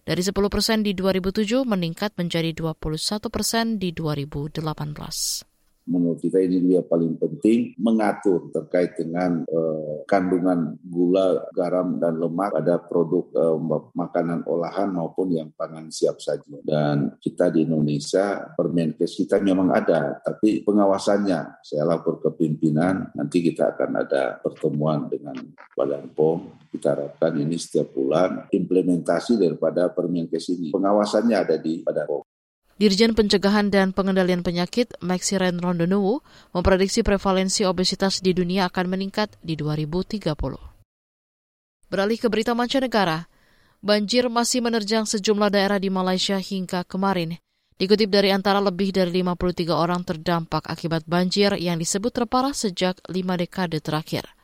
Dari 0.06 0.22
10 0.22 0.38
persen 0.46 0.86
di 0.86 0.94
2007 0.94 1.66
meningkat 1.66 2.14
menjadi 2.14 2.54
21 2.54 3.26
persen 3.26 3.82
di 3.82 3.90
2018 3.90 5.55
menurut 5.86 6.18
kita 6.18 6.42
ini 6.42 6.58
dia 6.62 6.82
paling 6.82 7.14
penting 7.16 7.78
mengatur 7.78 8.50
terkait 8.50 8.98
dengan 8.98 9.46
uh, 9.46 10.02
kandungan 10.04 10.74
gula, 10.82 11.46
garam 11.54 11.96
dan 12.02 12.18
lemak 12.18 12.52
pada 12.52 12.82
produk 12.82 13.24
uh, 13.38 13.58
makanan 13.94 14.42
olahan 14.50 14.90
maupun 14.90 15.30
yang 15.32 15.48
pangan 15.54 15.88
siap 15.88 16.18
saji. 16.18 16.60
Dan 16.66 17.14
kita 17.22 17.54
di 17.54 17.64
Indonesia 17.64 18.50
Permenkes 18.58 19.14
kita 19.14 19.38
memang 19.38 19.70
ada, 19.70 20.18
tapi 20.20 20.66
pengawasannya 20.66 21.62
saya 21.62 21.86
lapor 21.86 22.18
ke 22.18 22.34
pimpinan, 22.34 23.14
nanti 23.14 23.40
kita 23.46 23.78
akan 23.78 23.90
ada 24.02 24.42
pertemuan 24.42 25.06
dengan 25.06 25.38
Badan 25.72 26.10
POM. 26.10 26.66
Kita 26.66 26.92
harapkan 26.92 27.32
ini 27.38 27.56
setiap 27.56 27.94
bulan 27.94 28.50
implementasi 28.50 29.38
daripada 29.38 29.88
Permenkes 29.94 30.50
ini. 30.50 30.74
Pengawasannya 30.74 31.36
ada 31.38 31.56
di 31.56 31.80
Badan 31.80 32.06
POM. 32.10 32.25
Dirjen 32.76 33.16
Pencegahan 33.16 33.72
dan 33.72 33.96
Pengendalian 33.96 34.44
Penyakit 34.44 35.00
Maxiren 35.00 35.56
Rondonuwu 35.56 36.20
memprediksi 36.52 37.00
prevalensi 37.00 37.64
obesitas 37.64 38.20
di 38.20 38.36
dunia 38.36 38.68
akan 38.68 38.92
meningkat 38.92 39.32
di 39.40 39.56
2030. 39.56 40.36
Beralih 41.88 42.18
ke 42.20 42.28
berita 42.28 42.52
mancanegara, 42.52 43.32
banjir 43.80 44.28
masih 44.28 44.60
menerjang 44.60 45.08
sejumlah 45.08 45.48
daerah 45.48 45.80
di 45.80 45.88
Malaysia 45.88 46.36
hingga 46.36 46.84
kemarin. 46.84 47.40
Dikutip 47.80 48.12
dari 48.12 48.28
antara 48.28 48.60
lebih 48.60 48.92
dari 48.92 49.08
53 49.24 49.72
orang 49.72 50.04
terdampak 50.04 50.68
akibat 50.68 51.08
banjir 51.08 51.56
yang 51.56 51.80
disebut 51.80 52.12
terparah 52.12 52.52
sejak 52.52 53.00
lima 53.08 53.40
dekade 53.40 53.80
terakhir. 53.80 54.35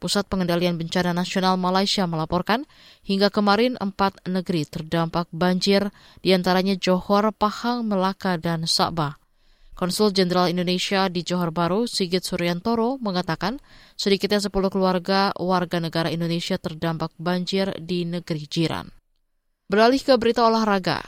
Pusat 0.00 0.32
Pengendalian 0.32 0.80
Bencana 0.80 1.12
Nasional 1.12 1.60
Malaysia 1.60 2.08
melaporkan 2.08 2.64
hingga 3.04 3.28
kemarin 3.28 3.76
empat 3.76 4.24
negeri 4.24 4.64
terdampak 4.64 5.28
banjir, 5.28 5.92
di 6.24 6.32
antaranya 6.32 6.72
Johor, 6.72 7.28
Pahang, 7.36 7.84
Melaka, 7.84 8.40
dan 8.40 8.64
Sabah. 8.64 9.20
Konsul 9.76 10.16
Jenderal 10.16 10.48
Indonesia 10.48 11.12
di 11.12 11.20
Johor 11.20 11.52
Baru, 11.52 11.84
Sigit 11.84 12.24
Suryantoro, 12.24 12.96
mengatakan 12.96 13.60
sedikitnya 13.92 14.40
10 14.40 14.72
keluarga 14.72 15.36
warga 15.36 15.80
negara 15.84 16.08
Indonesia 16.08 16.56
terdampak 16.56 17.12
banjir 17.20 17.68
di 17.76 18.08
negeri 18.08 18.44
jiran. 18.48 18.88
Beralih 19.68 20.00
ke 20.00 20.16
berita 20.16 20.48
olahraga. 20.48 21.00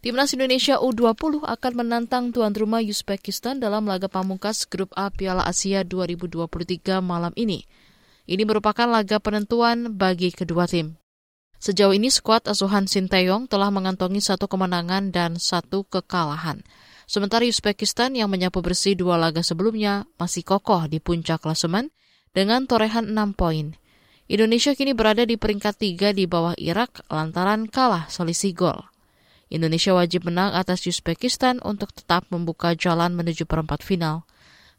Timnas 0.00 0.32
Indonesia 0.32 0.80
U20 0.80 1.44
akan 1.44 1.72
menantang 1.76 2.32
tuan 2.32 2.56
rumah 2.56 2.80
Uzbekistan 2.80 3.60
dalam 3.60 3.84
laga 3.84 4.08
pamungkas 4.08 4.64
Grup 4.64 4.96
A 4.96 5.12
Piala 5.12 5.44
Asia 5.44 5.84
2023 5.84 7.04
malam 7.04 7.36
ini. 7.36 7.68
Ini 8.30 8.46
merupakan 8.46 8.86
laga 8.86 9.18
penentuan 9.18 9.98
bagi 9.98 10.30
kedua 10.30 10.70
tim. 10.70 10.94
Sejauh 11.58 11.90
ini 11.90 12.14
skuad 12.14 12.46
asuhan 12.46 12.86
Sinteyong 12.86 13.50
telah 13.50 13.74
mengantongi 13.74 14.22
satu 14.22 14.46
kemenangan 14.46 15.10
dan 15.10 15.34
satu 15.34 15.82
kekalahan. 15.82 16.62
Sementara 17.10 17.42
Uzbekistan 17.42 18.14
yang 18.14 18.30
menyapu 18.30 18.62
bersih 18.62 18.94
dua 18.94 19.18
laga 19.18 19.42
sebelumnya 19.42 20.06
masih 20.14 20.46
kokoh 20.46 20.86
di 20.86 21.02
puncak 21.02 21.42
klasemen 21.42 21.90
dengan 22.30 22.70
torehan 22.70 23.10
6 23.10 23.34
poin. 23.34 23.74
Indonesia 24.30 24.78
kini 24.78 24.94
berada 24.94 25.26
di 25.26 25.34
peringkat 25.34 25.74
tiga 25.82 26.14
di 26.14 26.30
bawah 26.30 26.54
Irak 26.54 27.02
lantaran 27.10 27.66
kalah 27.66 28.06
selisih 28.06 28.54
gol. 28.54 28.78
Indonesia 29.50 29.90
wajib 29.90 30.30
menang 30.30 30.54
atas 30.54 30.86
Uzbekistan 30.86 31.58
untuk 31.66 31.90
tetap 31.90 32.30
membuka 32.30 32.78
jalan 32.78 33.10
menuju 33.18 33.42
perempat 33.42 33.82
final. 33.82 34.22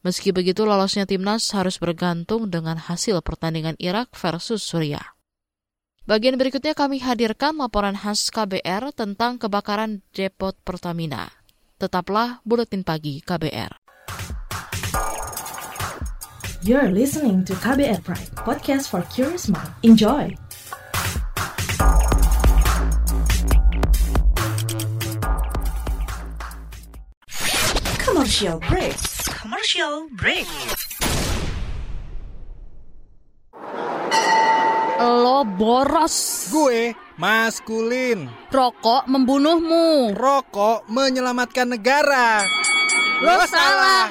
Meski 0.01 0.33
begitu, 0.33 0.65
lolosnya 0.65 1.05
timnas 1.05 1.53
harus 1.53 1.77
bergantung 1.77 2.49
dengan 2.49 2.73
hasil 2.73 3.21
pertandingan 3.21 3.77
Irak 3.77 4.17
versus 4.17 4.65
Suriah. 4.65 5.13
Bagian 6.09 6.41
berikutnya 6.41 6.73
kami 6.73 6.97
hadirkan 6.97 7.53
laporan 7.61 7.93
khas 7.93 8.33
KBR 8.33 8.97
tentang 8.97 9.37
kebakaran 9.37 10.01
depot 10.09 10.57
Pertamina. 10.65 11.29
Tetaplah 11.77 12.41
Buletin 12.41 12.81
Pagi 12.81 13.21
KBR. 13.21 13.77
You're 16.65 16.89
listening 16.89 17.45
to 17.45 17.53
KBR 17.61 18.01
Pride, 18.01 18.33
podcast 18.41 18.89
for 18.89 19.05
curious 19.13 19.45
mind. 19.49 19.69
Enjoy! 19.85 20.33
Commercial 28.01 28.57
break 28.65 29.10
commercial 29.51 30.07
break. 30.15 30.47
Lo 34.95 35.43
boros. 35.43 36.47
Gue 36.55 36.95
maskulin. 37.19 38.31
Rokok 38.47 39.11
membunuhmu. 39.11 40.15
Rokok 40.15 40.87
menyelamatkan 40.87 41.67
negara. 41.67 42.47
Lo, 43.19 43.35
Lo 43.35 43.43
salah. 43.43 44.07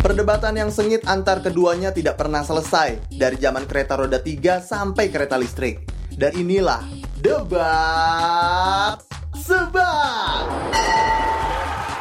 Perdebatan 0.00 0.56
yang 0.56 0.72
sengit 0.72 1.04
antar 1.04 1.44
keduanya 1.44 1.92
tidak 1.92 2.16
pernah 2.16 2.40
selesai 2.40 3.04
dari 3.12 3.36
zaman 3.36 3.68
kereta 3.68 4.00
roda 4.00 4.16
3 4.16 4.64
sampai 4.64 5.12
kereta 5.12 5.36
listrik. 5.36 5.84
Dan 6.08 6.32
inilah 6.40 6.88
debat 7.20 8.67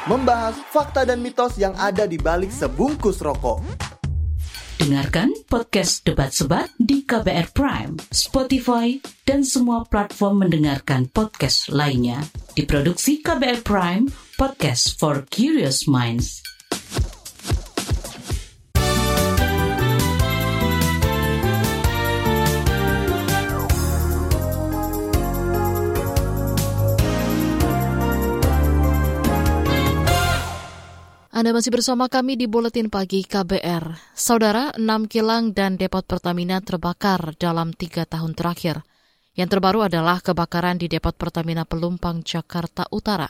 Membahas 0.08 0.56
fakta 0.72 1.04
dan 1.04 1.20
mitos 1.20 1.60
yang 1.60 1.76
ada 1.76 2.08
di 2.08 2.16
balik 2.16 2.48
sebungkus 2.48 3.20
rokok. 3.20 3.60
Dengarkan 4.80 5.36
podcast 5.52 6.08
Debat 6.08 6.32
Sebat 6.32 6.72
di 6.80 7.04
KBR 7.04 7.52
Prime, 7.52 8.00
Spotify, 8.08 8.96
dan 9.28 9.44
semua 9.44 9.84
platform 9.84 10.48
mendengarkan 10.48 11.12
podcast 11.12 11.68
lainnya. 11.76 12.24
Diproduksi 12.56 13.20
KBR 13.20 13.68
Prime, 13.68 14.08
podcast 14.40 14.96
for 14.96 15.28
curious 15.28 15.92
minds. 15.92 16.40
Anda 31.38 31.53
masih 31.53 31.70
bersama 31.70 32.10
kami 32.10 32.34
di 32.34 32.50
Buletin 32.50 32.89
Pagi 32.89 33.22
KBR. 33.22 33.94
Saudara, 34.17 34.74
enam 34.74 35.06
kilang 35.06 35.53
dan 35.53 35.77
depot 35.77 36.01
Pertamina 36.01 36.65
terbakar 36.65 37.38
dalam 37.38 37.77
tiga 37.77 38.10
tahun 38.10 38.34
terakhir. 38.34 38.82
Yang 39.38 39.53
terbaru 39.53 39.86
adalah 39.86 40.17
kebakaran 40.17 40.82
di 40.82 40.89
depot 40.89 41.13
Pertamina 41.13 41.62
Pelumpang, 41.62 42.25
Jakarta 42.25 42.89
Utara. 42.89 43.29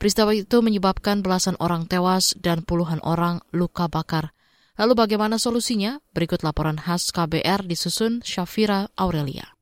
Peristiwa 0.00 0.32
itu 0.32 0.64
menyebabkan 0.64 1.20
belasan 1.20 1.60
orang 1.60 1.84
tewas 1.84 2.32
dan 2.40 2.64
puluhan 2.64 3.04
orang 3.04 3.44
luka 3.52 3.92
bakar. 3.92 4.32
Lalu 4.80 5.04
bagaimana 5.04 5.36
solusinya? 5.36 6.00
Berikut 6.16 6.40
laporan 6.48 6.80
khas 6.80 7.12
KBR 7.12 7.68
disusun 7.68 8.24
Syafira 8.24 8.88
Aurelia. 8.96 9.52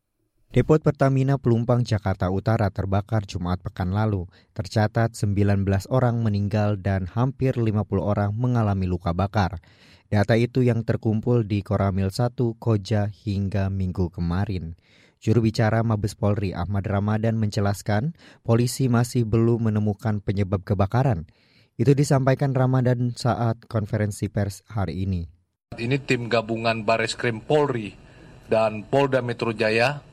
Depot 0.52 0.76
Pertamina 0.76 1.40
Pelumpang 1.40 1.80
Jakarta 1.80 2.28
Utara 2.28 2.68
terbakar 2.68 3.24
Jumat 3.24 3.64
pekan 3.64 3.88
lalu. 3.88 4.28
Tercatat 4.52 5.16
19 5.16 5.64
orang 5.88 6.20
meninggal 6.20 6.76
dan 6.76 7.08
hampir 7.08 7.56
50 7.56 7.80
orang 7.96 8.36
mengalami 8.36 8.84
luka 8.84 9.16
bakar. 9.16 9.64
Data 10.12 10.36
itu 10.36 10.60
yang 10.60 10.84
terkumpul 10.84 11.48
di 11.48 11.64
Koramil 11.64 12.12
1 12.12 12.36
Koja 12.60 13.08
hingga 13.08 13.72
minggu 13.72 14.12
kemarin. 14.12 14.76
Juru 15.24 15.40
bicara 15.40 15.80
Mabes 15.80 16.12
Polri 16.20 16.52
Ahmad 16.52 16.84
Ramadan 16.84 17.40
menjelaskan 17.40 18.12
polisi 18.44 18.92
masih 18.92 19.24
belum 19.24 19.72
menemukan 19.72 20.20
penyebab 20.20 20.68
kebakaran. 20.68 21.32
Itu 21.80 21.96
disampaikan 21.96 22.52
Ramadan 22.52 23.16
saat 23.16 23.56
konferensi 23.72 24.28
pers 24.28 24.68
hari 24.68 25.08
ini. 25.08 25.24
Ini 25.80 25.96
tim 26.04 26.28
gabungan 26.28 26.84
Bares 26.84 27.16
Krim 27.16 27.40
Polri 27.40 27.96
dan 28.52 28.84
Polda 28.84 29.24
Metro 29.24 29.56
Jaya 29.56 30.11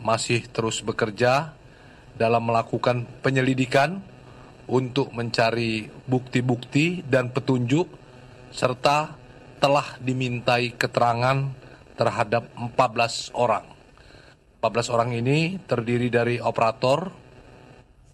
masih 0.00 0.44
terus 0.48 0.80
bekerja 0.80 1.52
dalam 2.16 2.44
melakukan 2.44 3.08
penyelidikan 3.24 4.00
untuk 4.70 5.10
mencari 5.16 5.88
bukti-bukti 6.06 7.02
dan 7.04 7.32
petunjuk 7.32 7.88
serta 8.50 9.16
telah 9.60 9.98
dimintai 10.00 10.74
keterangan 10.74 11.52
terhadap 11.94 12.48
14 12.56 13.36
orang. 13.36 13.66
14 14.60 14.92
orang 14.92 15.10
ini 15.16 15.56
terdiri 15.64 16.08
dari 16.08 16.36
operator, 16.40 17.12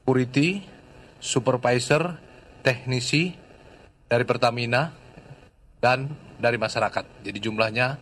security, 0.03 0.63
supervisor, 1.19 2.19
teknisi 2.63 3.35
dari 4.07 4.23
Pertamina 4.23 4.91
dan 5.83 6.07
dari 6.39 6.59
masyarakat. 6.59 7.27
Jadi 7.27 7.39
jumlahnya 7.43 7.99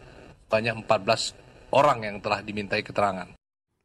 banyak 0.48 0.84
14 0.84 1.72
orang 1.72 1.98
yang 2.04 2.16
telah 2.20 2.40
dimintai 2.44 2.84
keterangan. 2.84 3.43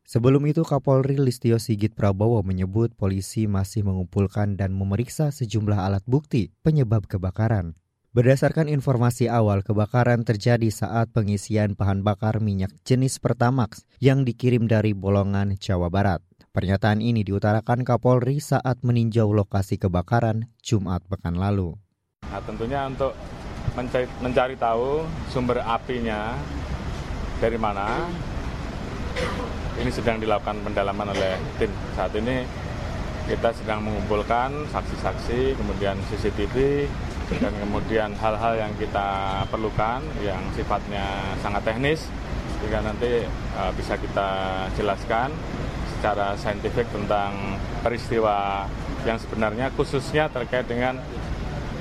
Sebelum 0.09 0.41
itu 0.49 0.65
Kapolri 0.65 1.21
Listio 1.21 1.61
Sigit 1.61 1.93
Prabowo 1.93 2.41
menyebut 2.41 2.97
polisi 2.97 3.45
masih 3.45 3.85
mengumpulkan 3.85 4.57
dan 4.57 4.73
memeriksa 4.73 5.29
sejumlah 5.29 5.77
alat 5.77 6.01
bukti 6.09 6.49
penyebab 6.65 7.05
kebakaran. 7.05 7.77
Berdasarkan 8.17 8.73
informasi 8.73 9.29
awal, 9.29 9.61
kebakaran 9.61 10.25
terjadi 10.25 10.65
saat 10.73 11.13
pengisian 11.13 11.77
bahan 11.77 12.01
bakar 12.01 12.41
minyak 12.41 12.73
jenis 12.81 13.21
Pertamax 13.21 13.85
yang 14.01 14.25
dikirim 14.25 14.65
dari 14.65 14.97
Bolongan, 14.97 15.53
Jawa 15.61 15.93
Barat. 15.93 16.25
Pernyataan 16.57 17.05
ini 17.05 17.21
diutarakan 17.21 17.85
Kapolri 17.85 18.41
saat 18.41 18.81
meninjau 18.81 19.29
lokasi 19.29 19.77
kebakaran 19.77 20.49
Jumat 20.65 21.05
pekan 21.05 21.37
lalu. 21.37 21.77
Nah, 22.25 22.41
tentunya 22.41 22.89
untuk 22.89 23.13
mencari, 23.77 24.09
mencari 24.25 24.57
tahu 24.57 25.05
sumber 25.29 25.61
apinya 25.61 26.33
dari 27.37 27.61
mana, 27.61 28.09
ini 29.79 29.91
sedang 29.91 30.19
dilakukan 30.19 30.59
pendalaman 30.61 31.15
oleh 31.15 31.39
tim. 31.55 31.71
Saat 31.95 32.11
ini 32.19 32.43
kita 33.29 33.53
sedang 33.53 33.85
mengumpulkan 33.85 34.67
saksi-saksi, 34.73 35.55
kemudian 35.55 35.95
CCTV, 36.09 36.85
dan 37.37 37.53
kemudian 37.61 38.09
hal-hal 38.17 38.57
yang 38.57 38.73
kita 38.75 39.41
perlukan 39.53 40.01
yang 40.25 40.41
sifatnya 40.57 41.05
sangat 41.39 41.61
teknis, 41.61 42.09
sehingga 42.59 42.81
nanti 42.83 43.23
uh, 43.55 43.71
bisa 43.77 43.95
kita 44.01 44.29
jelaskan 44.73 45.29
secara 45.93 46.33
saintifik 46.35 46.87
tentang 46.89 47.59
peristiwa 47.85 48.65
yang 49.05 49.19
sebenarnya 49.21 49.71
khususnya 49.77 50.27
terkait 50.31 50.65
dengan 50.67 50.97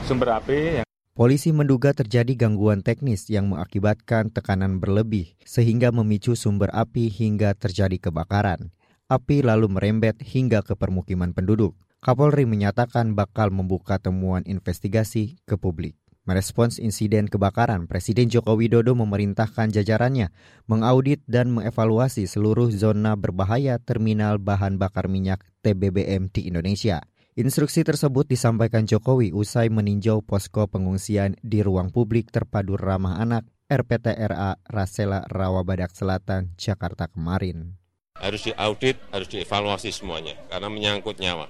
sumber 0.05 0.39
api. 0.39 0.83
Yang 0.83 0.88
Polisi 1.19 1.51
menduga 1.51 1.91
terjadi 1.91 2.47
gangguan 2.47 2.79
teknis 2.79 3.27
yang 3.27 3.51
mengakibatkan 3.51 4.31
tekanan 4.31 4.79
berlebih 4.79 5.35
sehingga 5.43 5.91
memicu 5.91 6.39
sumber 6.39 6.71
api 6.71 7.11
hingga 7.11 7.59
terjadi 7.59 7.99
kebakaran. 7.99 8.71
Api 9.11 9.43
lalu 9.43 9.67
merembet 9.67 10.23
hingga 10.23 10.63
ke 10.63 10.79
permukiman 10.79 11.35
penduduk. 11.35 11.75
Kapolri 11.99 12.47
menyatakan 12.47 13.19
bakal 13.19 13.51
membuka 13.51 13.99
temuan 13.99 14.47
investigasi 14.47 15.43
ke 15.43 15.59
publik. 15.59 15.99
Merespons 16.23 16.79
insiden 16.79 17.27
kebakaran, 17.27 17.91
Presiden 17.91 18.31
Joko 18.31 18.55
Widodo 18.55 18.95
memerintahkan 18.95 19.75
jajarannya 19.75 20.31
mengaudit 20.71 21.27
dan 21.27 21.51
mengevaluasi 21.51 22.31
seluruh 22.31 22.71
zona 22.71 23.19
berbahaya 23.19 23.83
terminal 23.83 24.39
bahan 24.39 24.79
bakar 24.79 25.11
minyak 25.11 25.43
TBBM 25.67 26.31
di 26.31 26.47
Indonesia. 26.47 27.03
Instruksi 27.39 27.87
tersebut 27.87 28.27
disampaikan 28.27 28.83
Jokowi 28.83 29.31
usai 29.31 29.71
meninjau 29.71 30.27
posko 30.27 30.67
pengungsian 30.67 31.39
di 31.39 31.63
ruang 31.63 31.95
publik 31.95 32.35
terpadu 32.35 32.75
ramah 32.75 33.23
anak 33.23 33.47
RPTRA 33.71 34.59
Rasela 34.67 35.23
Rawabadak 35.23 35.95
Selatan, 35.95 36.59
Jakarta 36.59 37.07
kemarin. 37.07 37.79
Harus 38.19 38.43
diaudit, 38.43 38.99
harus 39.15 39.31
dievaluasi 39.31 39.95
semuanya, 39.95 40.35
karena 40.51 40.67
menyangkut 40.67 41.23
nyawa. 41.23 41.47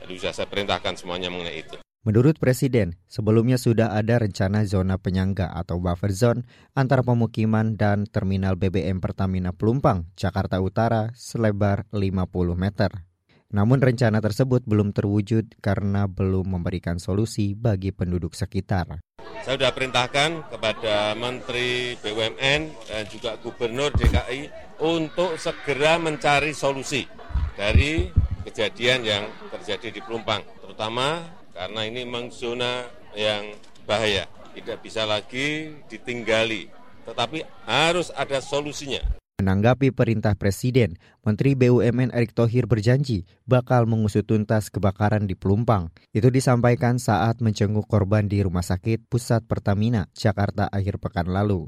Jadi 0.00 0.16
sudah 0.16 0.32
saya 0.32 0.48
perintahkan 0.48 0.96
semuanya 0.96 1.28
mengenai 1.28 1.60
itu. 1.60 1.76
Menurut 2.08 2.40
Presiden, 2.40 2.96
sebelumnya 3.04 3.60
sudah 3.60 3.92
ada 3.92 4.16
rencana 4.16 4.64
zona 4.64 4.96
penyangga 4.96 5.52
atau 5.52 5.76
buffer 5.76 6.16
zone 6.16 6.48
antara 6.72 7.04
pemukiman 7.04 7.76
dan 7.76 8.08
terminal 8.08 8.56
BBM 8.56 9.04
Pertamina 9.04 9.52
Pelumpang, 9.52 10.08
Jakarta 10.16 10.56
Utara, 10.64 11.12
selebar 11.12 11.84
50 11.92 12.56
meter. 12.56 13.11
Namun 13.52 13.84
rencana 13.84 14.24
tersebut 14.24 14.64
belum 14.64 14.96
terwujud 14.96 15.60
karena 15.60 16.08
belum 16.08 16.56
memberikan 16.56 16.96
solusi 16.96 17.52
bagi 17.52 17.92
penduduk 17.92 18.32
sekitar. 18.32 19.04
Saya 19.44 19.60
sudah 19.60 19.72
perintahkan 19.76 20.48
kepada 20.48 21.12
Menteri 21.12 21.92
BUMN 22.00 22.60
dan 22.88 23.04
juga 23.12 23.36
Gubernur 23.44 23.92
DKI 23.92 24.48
untuk 24.80 25.36
segera 25.36 26.00
mencari 26.00 26.56
solusi 26.56 27.04
dari 27.52 28.08
kejadian 28.48 29.04
yang 29.04 29.24
terjadi 29.52 29.94
di 29.94 30.00
Pelumpang, 30.00 30.40
terutama 30.64 31.20
karena 31.52 31.80
ini 31.84 32.08
memang 32.08 32.32
zona 32.32 32.88
yang 33.12 33.52
bahaya, 33.84 34.24
tidak 34.56 34.80
bisa 34.80 35.04
lagi 35.04 35.76
ditinggali, 35.92 36.72
tetapi 37.04 37.44
harus 37.68 38.08
ada 38.16 38.40
solusinya. 38.40 39.21
Menanggapi 39.42 39.90
perintah 39.90 40.38
Presiden, 40.38 41.02
Menteri 41.26 41.58
BUMN 41.58 42.14
Erick 42.14 42.30
Thohir 42.30 42.70
berjanji 42.70 43.26
bakal 43.42 43.90
mengusut 43.90 44.22
tuntas 44.22 44.70
kebakaran 44.70 45.26
di 45.26 45.34
Pelumpang. 45.34 45.90
Itu 46.14 46.30
disampaikan 46.30 47.02
saat 47.02 47.42
menjenguk 47.42 47.90
korban 47.90 48.30
di 48.30 48.38
Rumah 48.38 48.62
Sakit 48.62 49.10
Pusat 49.10 49.50
Pertamina, 49.50 50.06
Jakarta 50.14 50.70
akhir 50.70 51.02
pekan 51.02 51.26
lalu. 51.26 51.66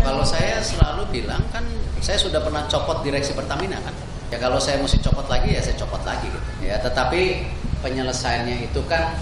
Kalau 0.00 0.24
saya 0.24 0.64
selalu 0.64 1.04
bilang 1.12 1.44
kan 1.52 1.60
saya 2.00 2.16
sudah 2.16 2.40
pernah 2.40 2.64
copot 2.64 3.04
direksi 3.04 3.36
Pertamina 3.36 3.76
kan. 3.84 3.92
Ya 4.32 4.40
kalau 4.40 4.56
saya 4.56 4.80
mesti 4.80 4.96
copot 5.04 5.28
lagi 5.28 5.52
ya 5.52 5.60
saya 5.60 5.76
copot 5.84 6.00
lagi 6.08 6.32
gitu. 6.32 6.40
Ya 6.64 6.80
tetapi 6.80 7.44
penyelesaiannya 7.84 8.72
itu 8.72 8.80
kan 8.88 9.12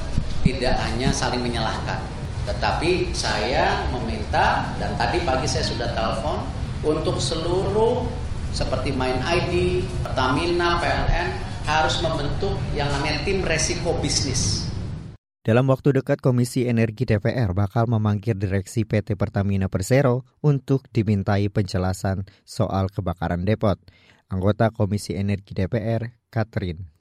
tidak 0.47 0.79
hanya 0.79 1.11
saling 1.11 1.43
menyalahkan. 1.43 1.99
Tetapi 2.47 3.11
saya 3.11 3.83
meminta 3.91 4.79
dan 4.79 4.95
tadi 4.95 5.27
pagi 5.27 5.51
saya 5.51 5.67
sudah 5.67 5.91
telepon 5.91 6.60
untuk 6.81 7.21
seluruh 7.21 8.09
seperti 8.51 8.91
Main 8.97 9.21
ID, 9.23 9.85
Pertamina, 10.03 10.81
PLN 10.81 11.29
harus 11.69 12.03
membentuk 12.03 12.57
yang 12.75 12.91
namanya 12.91 13.23
tim 13.23 13.45
resiko 13.45 13.95
bisnis. 14.03 14.67
Dalam 15.41 15.73
waktu 15.73 15.97
dekat, 15.97 16.21
Komisi 16.21 16.69
Energi 16.69 17.09
DPR 17.09 17.57
bakal 17.57 17.89
memanggil 17.89 18.37
Direksi 18.37 18.85
PT 18.85 19.17
Pertamina 19.17 19.73
Persero 19.73 20.29
untuk 20.45 20.85
dimintai 20.93 21.49
penjelasan 21.49 22.29
soal 22.45 22.93
kebakaran 22.93 23.49
depot. 23.49 23.81
Anggota 24.29 24.69
Komisi 24.69 25.17
Energi 25.17 25.57
DPR, 25.57 26.13
Katrin 26.29 27.00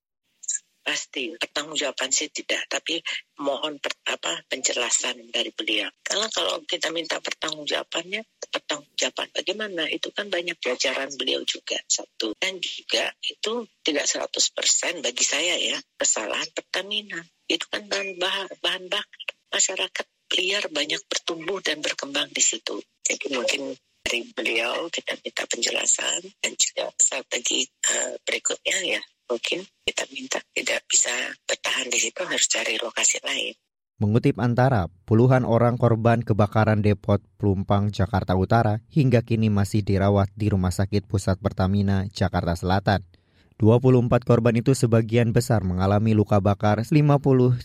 pasti 0.90 1.30
pertanggungjawaban 1.38 2.10
sih 2.10 2.34
tidak 2.34 2.66
tapi 2.66 2.98
mohon 3.38 3.78
per, 3.78 3.94
apa 4.10 4.42
penjelasan 4.50 5.30
dari 5.30 5.54
beliau. 5.54 5.86
Karena 6.02 6.26
kalau 6.34 6.66
kita 6.66 6.90
minta 6.90 7.22
pertanggungjawabannya 7.22 8.26
pertanggungjawaban 8.50 9.30
bagaimana? 9.30 9.86
Itu 9.86 10.10
kan 10.10 10.34
banyak 10.34 10.58
jajaran 10.58 11.14
beliau 11.14 11.46
juga 11.46 11.78
satu. 11.86 12.34
Dan 12.42 12.58
juga 12.58 13.14
itu 13.22 13.70
tidak 13.86 14.10
100% 14.10 15.06
bagi 15.06 15.22
saya 15.22 15.62
ya 15.62 15.78
kesalahan 15.94 16.50
Pertamina. 16.58 17.22
Itu 17.46 17.70
kan 17.70 17.86
bahan 17.86 18.18
bahan, 18.18 18.50
bahan 18.58 18.84
bakar. 18.90 19.30
Masyarakat 19.54 20.06
liar 20.42 20.66
banyak 20.74 21.02
bertumbuh 21.06 21.62
dan 21.62 21.86
berkembang 21.86 22.34
di 22.34 22.42
situ. 22.42 22.82
Jadi 23.06 23.26
mungkin 23.30 23.78
dari 24.02 24.26
beliau 24.34 24.90
kita 24.90 25.22
minta 25.22 25.46
penjelasan 25.46 26.34
dan 26.42 26.54
juga 26.58 26.90
strategi 26.98 27.62
uh, 27.94 28.18
berikutnya 28.26 28.98
ya 28.98 29.02
mungkin 29.30 29.62
kita 29.86 30.04
minta 30.10 30.42
tidak 30.52 30.82
bisa 30.90 31.14
bertahan 31.46 31.88
di 31.88 32.02
situ 32.02 32.22
harus 32.26 32.50
cari 32.50 32.76
lokasi 32.82 33.22
lain. 33.22 33.54
Mengutip 34.00 34.40
antara, 34.40 34.88
puluhan 35.04 35.44
orang 35.44 35.76
korban 35.76 36.24
kebakaran 36.24 36.80
depot 36.80 37.20
Pelumpang 37.36 37.92
Jakarta 37.92 38.32
Utara 38.34 38.80
hingga 38.88 39.28
kini 39.28 39.52
masih 39.52 39.84
dirawat 39.84 40.32
di 40.40 40.48
Rumah 40.48 40.72
Sakit 40.72 41.04
Pusat 41.04 41.44
Pertamina 41.44 42.08
Jakarta 42.08 42.56
Selatan. 42.56 43.04
24 43.60 44.24
korban 44.24 44.56
itu 44.56 44.72
sebagian 44.72 45.36
besar 45.36 45.68
mengalami 45.68 46.16
luka 46.16 46.40
bakar 46.40 46.80
50-95 46.80 47.60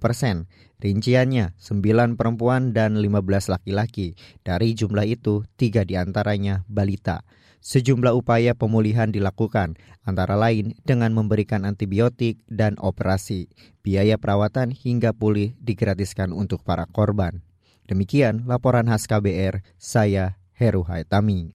persen. 0.00 0.48
Rinciannya 0.80 1.52
9 1.60 2.16
perempuan 2.16 2.72
dan 2.72 2.96
15 2.96 3.52
laki-laki. 3.52 4.16
Dari 4.40 4.72
jumlah 4.72 5.04
itu, 5.04 5.44
tiga 5.60 5.84
di 5.84 6.00
antaranya 6.00 6.64
balita. 6.72 7.20
Sejumlah 7.62 8.10
upaya 8.18 8.58
pemulihan 8.58 9.14
dilakukan, 9.14 9.78
antara 10.02 10.34
lain 10.34 10.74
dengan 10.82 11.14
memberikan 11.14 11.62
antibiotik 11.62 12.42
dan 12.50 12.74
operasi. 12.82 13.46
Biaya 13.86 14.18
perawatan 14.18 14.74
hingga 14.74 15.14
pulih 15.14 15.54
digratiskan 15.62 16.34
untuk 16.34 16.66
para 16.66 16.90
korban. 16.90 17.38
Demikian 17.86 18.50
laporan 18.50 18.90
khas 18.90 19.06
KBR, 19.06 19.62
saya 19.78 20.34
Heru 20.58 20.82
Haitami. 20.82 21.54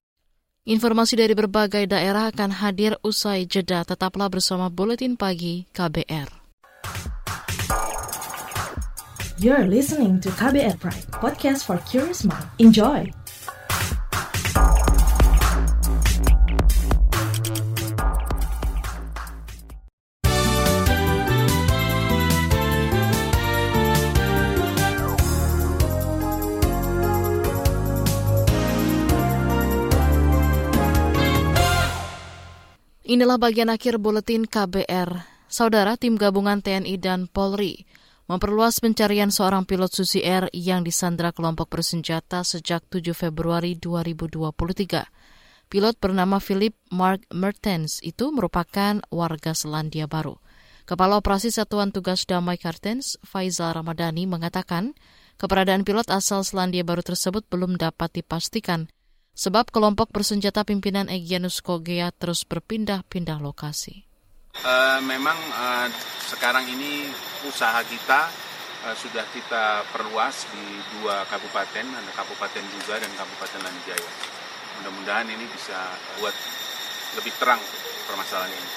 Informasi 0.67 1.20
dari 1.20 1.36
berbagai 1.36 1.88
daerah 1.91 2.32
akan 2.32 2.56
hadir 2.56 2.96
usai 3.04 3.43
jeda. 3.43 3.84
Tetaplah 3.84 4.32
bersama 4.32 4.72
Buletin 4.72 5.20
Pagi 5.20 5.67
KBR. 5.76 6.28
You're 9.38 9.67
listening 9.67 10.24
to 10.24 10.32
KBR 10.34 10.80
Pride, 10.80 11.08
podcast 11.13 11.67
for 11.67 11.78
curious 11.86 12.26
mind. 12.26 12.48
Enjoy! 12.58 13.27
Inilah 33.08 33.39
bagian 33.39 33.72
akhir 33.72 34.04
buletin 34.04 34.43
KBR. 34.43 35.24
Saudara 35.48 35.96
tim 35.96 36.20
gabungan 36.20 36.60
TNI 36.60 37.00
dan 37.00 37.32
Polri 37.32 37.88
memperluas 38.28 38.84
pencarian 38.84 39.32
seorang 39.32 39.63
pilot 39.63 39.96
Susi 39.96 40.20
Air 40.20 40.52
yang 40.52 40.84
disandra 40.84 41.32
kelompok 41.32 41.72
bersenjata 41.72 42.43
sejak 42.43 42.84
7 42.91 43.15
Februari 43.15 43.80
2023. 43.80 45.72
Pilot 45.72 45.96
bernama 46.04 46.43
Philip 46.43 46.76
Mark 46.91 47.24
Mertens 47.32 48.04
itu 48.04 48.28
merupakan 48.28 49.00
warga 49.08 49.56
Selandia 49.56 50.12
Baru. 50.12 50.43
Kepala 50.84 51.24
Operasi 51.24 51.48
Satuan 51.48 51.96
Tugas 51.96 52.28
Damai 52.28 52.60
Kartens, 52.60 53.15
Faizal 53.24 53.72
Ramadhani, 53.72 54.28
mengatakan 54.28 55.00
keberadaan 55.39 55.88
pilot 55.88 56.12
asal 56.12 56.43
Selandia 56.43 56.84
Baru 56.84 57.08
tersebut 57.08 57.48
belum 57.48 57.80
dapat 57.80 58.20
dipastikan 58.20 58.91
sebab 59.38 59.69
kelompok 59.69 60.10
bersenjata 60.10 60.65
pimpinan 60.65 61.13
Egyanus 61.13 61.62
Kogea 61.62 62.10
terus 62.10 62.41
berpindah-pindah 62.50 63.38
lokasi. 63.38 64.10
Uh, 64.65 64.97
memang 65.06 65.38
uh, 65.54 65.86
sekarang 66.26 66.65
ini 66.65 67.06
usaha 67.45 67.78
kita 67.86 68.26
uh, 68.89 68.95
sudah 68.97 69.21
kita 69.30 69.86
perluas 69.93 70.50
di 70.50 70.82
dua 70.97 71.21
kabupaten, 71.30 71.86
ada 71.86 72.12
Kabupaten 72.17 72.65
Duga 72.65 72.97
dan 72.97 73.13
Kabupaten 73.13 73.62
Lanijaya. 73.62 74.12
Mudah-mudahan 74.82 75.30
ini 75.30 75.45
bisa 75.54 75.78
buat 76.17 76.34
lebih 77.21 77.38
terang 77.38 77.62
permasalahan 78.10 78.50
ini. 78.50 78.69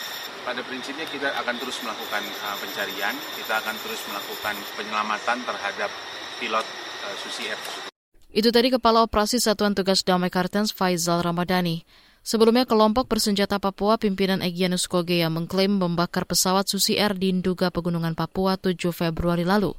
Pada 0.45 0.61
prinsipnya 0.65 1.09
kita 1.09 1.33
akan 1.41 1.57
terus 1.57 1.81
melakukan 1.81 2.29
uh, 2.45 2.57
pencarian, 2.61 3.17
kita 3.41 3.65
akan 3.65 3.77
terus 3.81 4.05
melakukan 4.13 4.57
penyelamatan 4.77 5.39
terhadap 5.49 5.89
pilot 6.37 6.67
uh, 7.09 7.17
Susi 7.25 7.49
Air 7.49 7.57
tersebut. 7.57 7.90
Itu 8.31 8.55
tadi 8.55 8.71
Kepala 8.71 9.03
Operasi 9.03 9.43
Satuan 9.43 9.75
Tugas 9.75 10.07
Damai 10.07 10.31
Kartens 10.31 10.71
Faizal 10.71 11.19
Ramadhani. 11.19 11.83
Sebelumnya 12.23 12.63
kelompok 12.63 13.11
bersenjata 13.11 13.59
Papua 13.59 13.99
pimpinan 13.99 14.39
Egyanus 14.39 14.87
Kogea 14.87 15.27
mengklaim 15.27 15.75
membakar 15.75 16.31
pesawat 16.31 16.71
Susi 16.71 16.95
Air 16.95 17.19
di 17.19 17.35
Nduga 17.35 17.75
Pegunungan 17.75 18.15
Papua 18.15 18.55
7 18.55 18.79
Februari 18.95 19.43
lalu. 19.43 19.75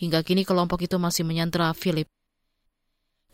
Hingga 0.00 0.24
kini 0.24 0.48
kelompok 0.48 0.80
itu 0.80 0.96
masih 0.96 1.28
menyandera 1.28 1.76
Philip. 1.76 2.08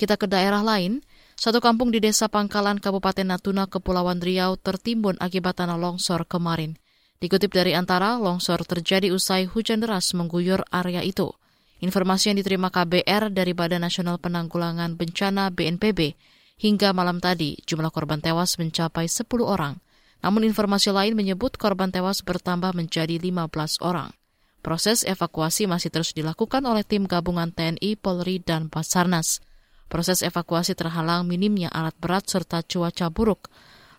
Kita 0.02 0.18
ke 0.18 0.26
daerah 0.26 0.66
lain, 0.66 0.98
satu 1.38 1.62
kampung 1.62 1.94
di 1.94 2.02
desa 2.02 2.26
Pangkalan 2.26 2.83
Kabupaten 2.83 3.22
Natuna, 3.22 3.70
Kepulauan 3.70 4.18
Riau 4.18 4.59
tertimbun 4.59 5.14
akibat 5.22 5.62
tanah 5.62 5.79
longsor 5.79 6.26
kemarin. 6.26 6.74
Dikutip 7.22 7.55
dari 7.55 7.70
antara, 7.79 8.18
longsor 8.18 8.66
terjadi 8.66 9.14
usai 9.14 9.46
hujan 9.46 9.79
deras 9.79 10.11
mengguyur 10.11 10.66
area 10.74 11.07
itu. 11.07 11.31
Informasi 11.77 12.33
yang 12.33 12.41
diterima 12.41 12.73
KBR 12.73 13.29
dari 13.37 13.53
Badan 13.53 13.85
Nasional 13.85 14.17
Penanggulangan 14.17 14.97
Bencana 14.97 15.53
BNPB, 15.53 16.17
hingga 16.57 16.97
malam 16.97 17.21
tadi 17.21 17.61
jumlah 17.69 17.93
korban 17.93 18.25
tewas 18.25 18.57
mencapai 18.57 19.05
10 19.05 19.29
orang. 19.45 19.77
Namun 20.25 20.49
informasi 20.49 20.89
lain 20.89 21.12
menyebut 21.12 21.61
korban 21.61 21.93
tewas 21.93 22.25
bertambah 22.25 22.73
menjadi 22.73 23.21
15 23.21 23.85
orang. 23.85 24.17
Proses 24.65 25.05
evakuasi 25.05 25.69
masih 25.69 25.93
terus 25.93 26.17
dilakukan 26.17 26.65
oleh 26.65 26.83
tim 26.83 27.05
gabungan 27.05 27.53
TNI, 27.53 27.95
Polri, 28.01 28.41
dan 28.41 28.73
Basarnas. 28.73 29.45
Proses 29.87 30.25
evakuasi 30.25 30.75
terhalang 30.75 31.29
minimnya 31.29 31.71
alat 31.71 31.95
berat 32.01 32.27
serta 32.27 32.65
cuaca 32.67 33.07
buruk. 33.12 33.47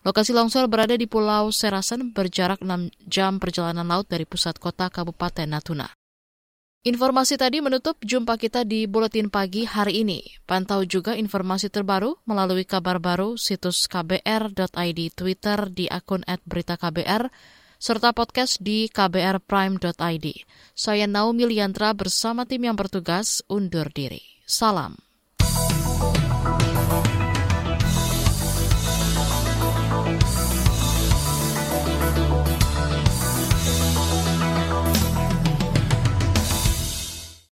Lokasi 0.04 0.36
longsor 0.36 0.68
berada 0.68 0.98
di 0.98 1.08
Pulau 1.08 1.54
Serasan 1.54 2.12
berjarak 2.12 2.60
6 2.60 2.90
jam 3.08 3.40
perjalanan 3.40 3.88
laut 3.88 4.10
dari 4.10 4.26
pusat 4.28 4.60
kota 4.60 4.92
Kabupaten 4.92 5.48
Natuna. 5.48 5.88
Informasi 6.88 7.36
tadi 7.36 7.60
menutup 7.60 8.00
jumpa 8.00 8.40
kita 8.40 8.64
di 8.64 8.88
Buletin 8.88 9.28
Pagi 9.28 9.68
hari 9.68 10.08
ini. 10.08 10.24
Pantau 10.48 10.88
juga 10.88 11.20
informasi 11.20 11.68
terbaru 11.68 12.16
melalui 12.24 12.64
kabar 12.64 12.96
baru 13.04 13.36
situs 13.36 13.92
kbr.id, 13.92 15.00
Twitter 15.12 15.68
di 15.68 15.92
akun 15.92 16.24
@beritaKBR, 16.24 17.28
serta 17.76 18.16
podcast 18.16 18.64
di 18.64 18.88
kbrprime.id. 18.88 20.28
Saya 20.72 21.12
Naomi 21.12 21.44
Liandra 21.52 21.92
bersama 21.92 22.48
tim 22.48 22.64
yang 22.64 22.80
bertugas 22.80 23.44
undur 23.52 23.92
diri. 23.92 24.24
Salam. 24.48 25.07